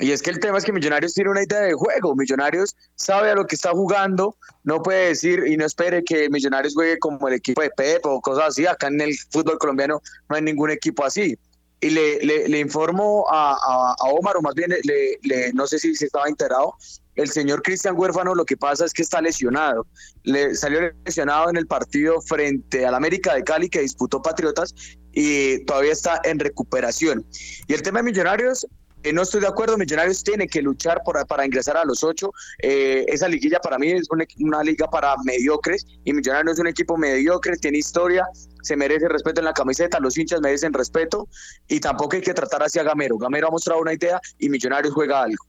Y 0.00 0.12
es 0.12 0.22
que 0.22 0.30
el 0.30 0.38
tema 0.38 0.58
es 0.58 0.64
que 0.64 0.72
Millonarios 0.72 1.14
tiene 1.14 1.30
una 1.30 1.42
idea 1.42 1.60
de 1.60 1.72
juego. 1.72 2.14
Millonarios 2.14 2.76
sabe 2.94 3.30
a 3.30 3.34
lo 3.34 3.46
que 3.46 3.56
está 3.56 3.70
jugando. 3.70 4.36
No 4.62 4.82
puede 4.82 5.08
decir 5.08 5.44
y 5.46 5.56
no 5.56 5.66
espere 5.66 6.04
que 6.04 6.28
Millonarios 6.30 6.74
juegue 6.74 6.98
como 6.98 7.26
el 7.28 7.34
equipo 7.34 7.62
de 7.62 7.70
Pep 7.70 8.06
o 8.06 8.20
cosas 8.20 8.48
así. 8.48 8.66
Acá 8.66 8.86
en 8.88 9.00
el 9.00 9.16
fútbol 9.30 9.58
colombiano 9.58 10.00
no 10.28 10.36
hay 10.36 10.42
ningún 10.42 10.70
equipo 10.70 11.04
así. 11.04 11.36
Y 11.80 11.90
le, 11.90 12.18
le, 12.48 12.58
informo 12.58 13.24
a, 13.30 13.52
a, 13.52 14.10
Omar, 14.10 14.36
o 14.36 14.42
más 14.42 14.54
bien 14.54 14.70
le, 14.82 15.52
no 15.52 15.64
sé 15.68 15.78
si 15.78 15.94
se 15.94 16.06
estaba 16.06 16.26
enterado, 16.26 16.74
el 17.14 17.30
señor 17.30 17.62
Cristian 17.62 17.96
Huérfano 17.96 18.34
lo 18.34 18.44
que 18.44 18.56
pasa 18.56 18.84
es 18.84 18.92
que 18.92 19.02
está 19.02 19.20
lesionado. 19.20 19.86
Le 20.24 20.56
salió 20.56 20.80
lesionado 21.04 21.50
en 21.50 21.56
el 21.56 21.68
partido 21.68 22.20
frente 22.22 22.84
al 22.84 22.96
América 22.96 23.34
de 23.34 23.44
Cali 23.44 23.68
que 23.68 23.80
disputó 23.80 24.20
Patriotas 24.20 24.74
y 25.12 25.64
todavía 25.66 25.92
está 25.92 26.20
en 26.24 26.40
recuperación. 26.40 27.24
Y 27.68 27.74
el 27.74 27.82
tema 27.82 28.00
de 28.00 28.04
Millonarios, 28.04 28.66
eh, 29.04 29.12
no 29.12 29.22
estoy 29.22 29.40
de 29.40 29.46
acuerdo, 29.46 29.78
Millonarios 29.78 30.24
tiene 30.24 30.48
que 30.48 30.60
luchar 30.60 31.02
por, 31.04 31.24
para 31.26 31.46
ingresar 31.46 31.76
a 31.76 31.84
los 31.84 32.02
ocho. 32.02 32.32
Eh, 32.60 33.04
esa 33.08 33.28
liguilla 33.28 33.60
para 33.60 33.78
mí 33.78 33.92
es 33.92 34.08
una, 34.10 34.62
liga 34.62 34.90
para 34.90 35.14
mediocres 35.24 35.86
y 36.04 36.12
Millonarios 36.12 36.54
es 36.54 36.58
un 36.58 36.66
equipo 36.66 36.96
mediocre, 36.96 37.56
tiene 37.56 37.78
historia, 37.78 38.26
se 38.62 38.76
merece 38.76 39.08
respeto 39.08 39.40
en 39.40 39.44
la 39.44 39.52
camiseta, 39.52 40.00
los 40.00 40.18
hinchas 40.18 40.40
merecen 40.40 40.72
respeto 40.72 41.28
y 41.68 41.78
tampoco 41.78 42.16
hay 42.16 42.22
que 42.22 42.34
tratar 42.34 42.62
hacia 42.62 42.82
Gamero. 42.82 43.18
Gamero 43.18 43.48
ha 43.48 43.50
mostrado 43.50 43.80
una 43.80 43.92
idea 43.92 44.20
y 44.38 44.48
Millonarios 44.48 44.92
juega 44.92 45.22
algo. 45.22 45.44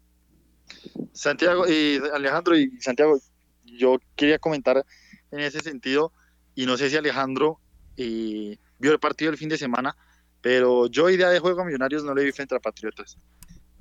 Santiago 1.14 1.68
y 1.68 2.00
Alejandro 2.14 2.56
y 2.56 2.80
Santiago, 2.80 3.20
yo 3.66 3.98
quería 4.16 4.38
comentar 4.38 4.86
en 5.32 5.40
ese 5.40 5.60
sentido 5.62 6.14
y 6.54 6.68
no 6.68 6.78
sé 6.78 6.90
si 6.90 6.98
Alejandro 6.98 7.60
eh, 7.98 8.58
vio 8.78 8.92
el 8.92 9.00
partido 9.00 9.32
del 9.32 9.40
fin 9.40 9.50
de 9.50 9.58
semana, 9.58 9.96
pero 10.42 10.86
yo 10.88 11.10
idea 11.10 11.30
de 11.30 11.40
juego 11.40 11.62
a 11.62 11.66
Millonarios 11.66 12.04
no 12.04 12.14
le 12.14 12.24
vi 12.24 12.32
frente 12.32 12.56
a 12.56 12.60
Patriotas. 12.60 13.18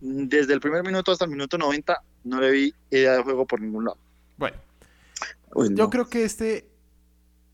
Desde 0.01 0.55
el 0.55 0.61
primer 0.61 0.85
minuto 0.85 1.13
hasta 1.13 1.25
el 1.25 1.31
minuto 1.31 1.59
90 1.59 2.03
no 2.25 2.41
le 2.41 2.51
vi 2.51 2.75
idea 2.91 3.15
de 3.15 3.23
juego 3.23 3.47
por 3.47 3.61
ningún 3.61 3.87
lado. 3.87 3.99
Bueno, 4.37 4.57
Uy, 5.55 5.71
no. 5.71 5.77
yo 5.77 5.91
creo 5.91 6.09
que 6.09 6.25
este, 6.25 6.69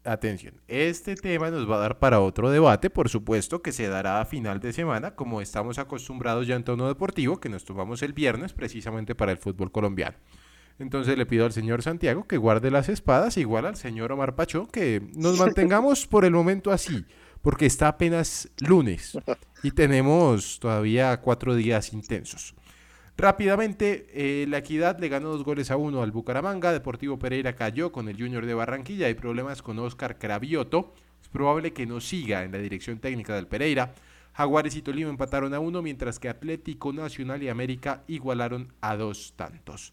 atención, 0.04 0.54
este 0.68 1.14
tema 1.14 1.50
nos 1.50 1.68
va 1.70 1.76
a 1.76 1.80
dar 1.80 1.98
para 1.98 2.20
otro 2.20 2.50
debate, 2.50 2.90
por 2.90 3.08
supuesto 3.08 3.62
que 3.62 3.72
se 3.72 3.88
dará 3.88 4.20
a 4.20 4.26
final 4.26 4.60
de 4.60 4.72
semana, 4.72 5.14
como 5.14 5.40
estamos 5.40 5.78
acostumbrados 5.78 6.46
ya 6.46 6.56
en 6.56 6.64
tono 6.64 6.86
deportivo, 6.86 7.40
que 7.40 7.48
nos 7.48 7.64
tomamos 7.64 8.02
el 8.02 8.12
viernes 8.12 8.52
precisamente 8.52 9.14
para 9.14 9.32
el 9.32 9.38
fútbol 9.38 9.72
colombiano. 9.72 10.16
Entonces 10.78 11.16
le 11.16 11.24
pido 11.24 11.46
al 11.46 11.52
señor 11.52 11.82
Santiago 11.82 12.26
que 12.26 12.36
guarde 12.36 12.70
las 12.70 12.88
espadas, 12.88 13.36
igual 13.36 13.64
al 13.64 13.76
señor 13.76 14.12
Omar 14.12 14.34
Pachón, 14.34 14.66
que 14.66 15.02
nos 15.14 15.38
mantengamos 15.38 16.06
por 16.06 16.24
el 16.24 16.32
momento 16.32 16.72
así 16.72 17.06
porque 17.44 17.66
está 17.66 17.88
apenas 17.88 18.48
lunes 18.58 19.18
y 19.62 19.70
tenemos 19.72 20.58
todavía 20.58 21.20
cuatro 21.20 21.54
días 21.54 21.92
intensos. 21.92 22.54
Rápidamente, 23.18 24.06
eh, 24.12 24.46
la 24.48 24.58
Equidad 24.58 24.98
le 24.98 25.10
ganó 25.10 25.28
dos 25.28 25.44
goles 25.44 25.70
a 25.70 25.76
uno 25.76 26.02
al 26.02 26.10
Bucaramanga. 26.10 26.72
Deportivo 26.72 27.18
Pereira 27.18 27.54
cayó 27.54 27.92
con 27.92 28.08
el 28.08 28.16
Junior 28.16 28.46
de 28.46 28.54
Barranquilla. 28.54 29.06
Hay 29.06 29.14
problemas 29.14 29.60
con 29.60 29.78
Oscar 29.78 30.18
Cravioto. 30.18 30.94
Es 31.22 31.28
probable 31.28 31.74
que 31.74 31.86
no 31.86 32.00
siga 32.00 32.44
en 32.44 32.50
la 32.50 32.58
dirección 32.58 32.98
técnica 32.98 33.36
del 33.36 33.46
Pereira. 33.46 33.94
Jaguares 34.32 34.74
y 34.74 34.82
Tolima 34.82 35.10
empataron 35.10 35.52
a 35.52 35.60
uno, 35.60 35.82
mientras 35.82 36.18
que 36.18 36.30
Atlético 36.30 36.92
Nacional 36.92 37.42
y 37.42 37.50
América 37.50 38.02
igualaron 38.08 38.72
a 38.80 38.96
dos 38.96 39.34
tantos. 39.36 39.92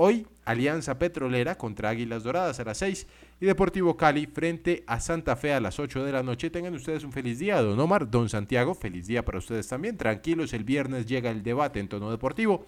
Hoy, 0.00 0.28
Alianza 0.44 0.96
Petrolera 0.96 1.58
contra 1.58 1.88
Águilas 1.88 2.22
Doradas 2.22 2.60
a 2.60 2.64
las 2.64 2.78
6 2.78 3.04
y 3.40 3.46
Deportivo 3.46 3.96
Cali 3.96 4.26
frente 4.26 4.84
a 4.86 5.00
Santa 5.00 5.34
Fe 5.34 5.52
a 5.52 5.58
las 5.60 5.80
8 5.80 6.04
de 6.04 6.12
la 6.12 6.22
noche. 6.22 6.50
Tengan 6.50 6.72
ustedes 6.72 7.02
un 7.02 7.10
feliz 7.10 7.40
día, 7.40 7.60
don 7.60 7.80
Omar, 7.80 8.08
don 8.08 8.28
Santiago, 8.28 8.76
feliz 8.76 9.08
día 9.08 9.24
para 9.24 9.38
ustedes 9.38 9.66
también. 9.66 9.96
Tranquilos, 9.96 10.52
el 10.52 10.62
viernes 10.62 11.06
llega 11.06 11.32
el 11.32 11.42
debate 11.42 11.80
en 11.80 11.88
tono 11.88 12.12
deportivo. 12.12 12.64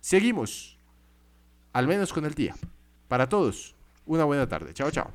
Seguimos, 0.00 0.78
al 1.74 1.86
menos 1.86 2.14
con 2.14 2.24
el 2.24 2.32
día. 2.32 2.56
Para 3.08 3.28
todos, 3.28 3.74
una 4.06 4.24
buena 4.24 4.48
tarde. 4.48 4.72
Chao, 4.72 4.90
chao. 4.90 5.10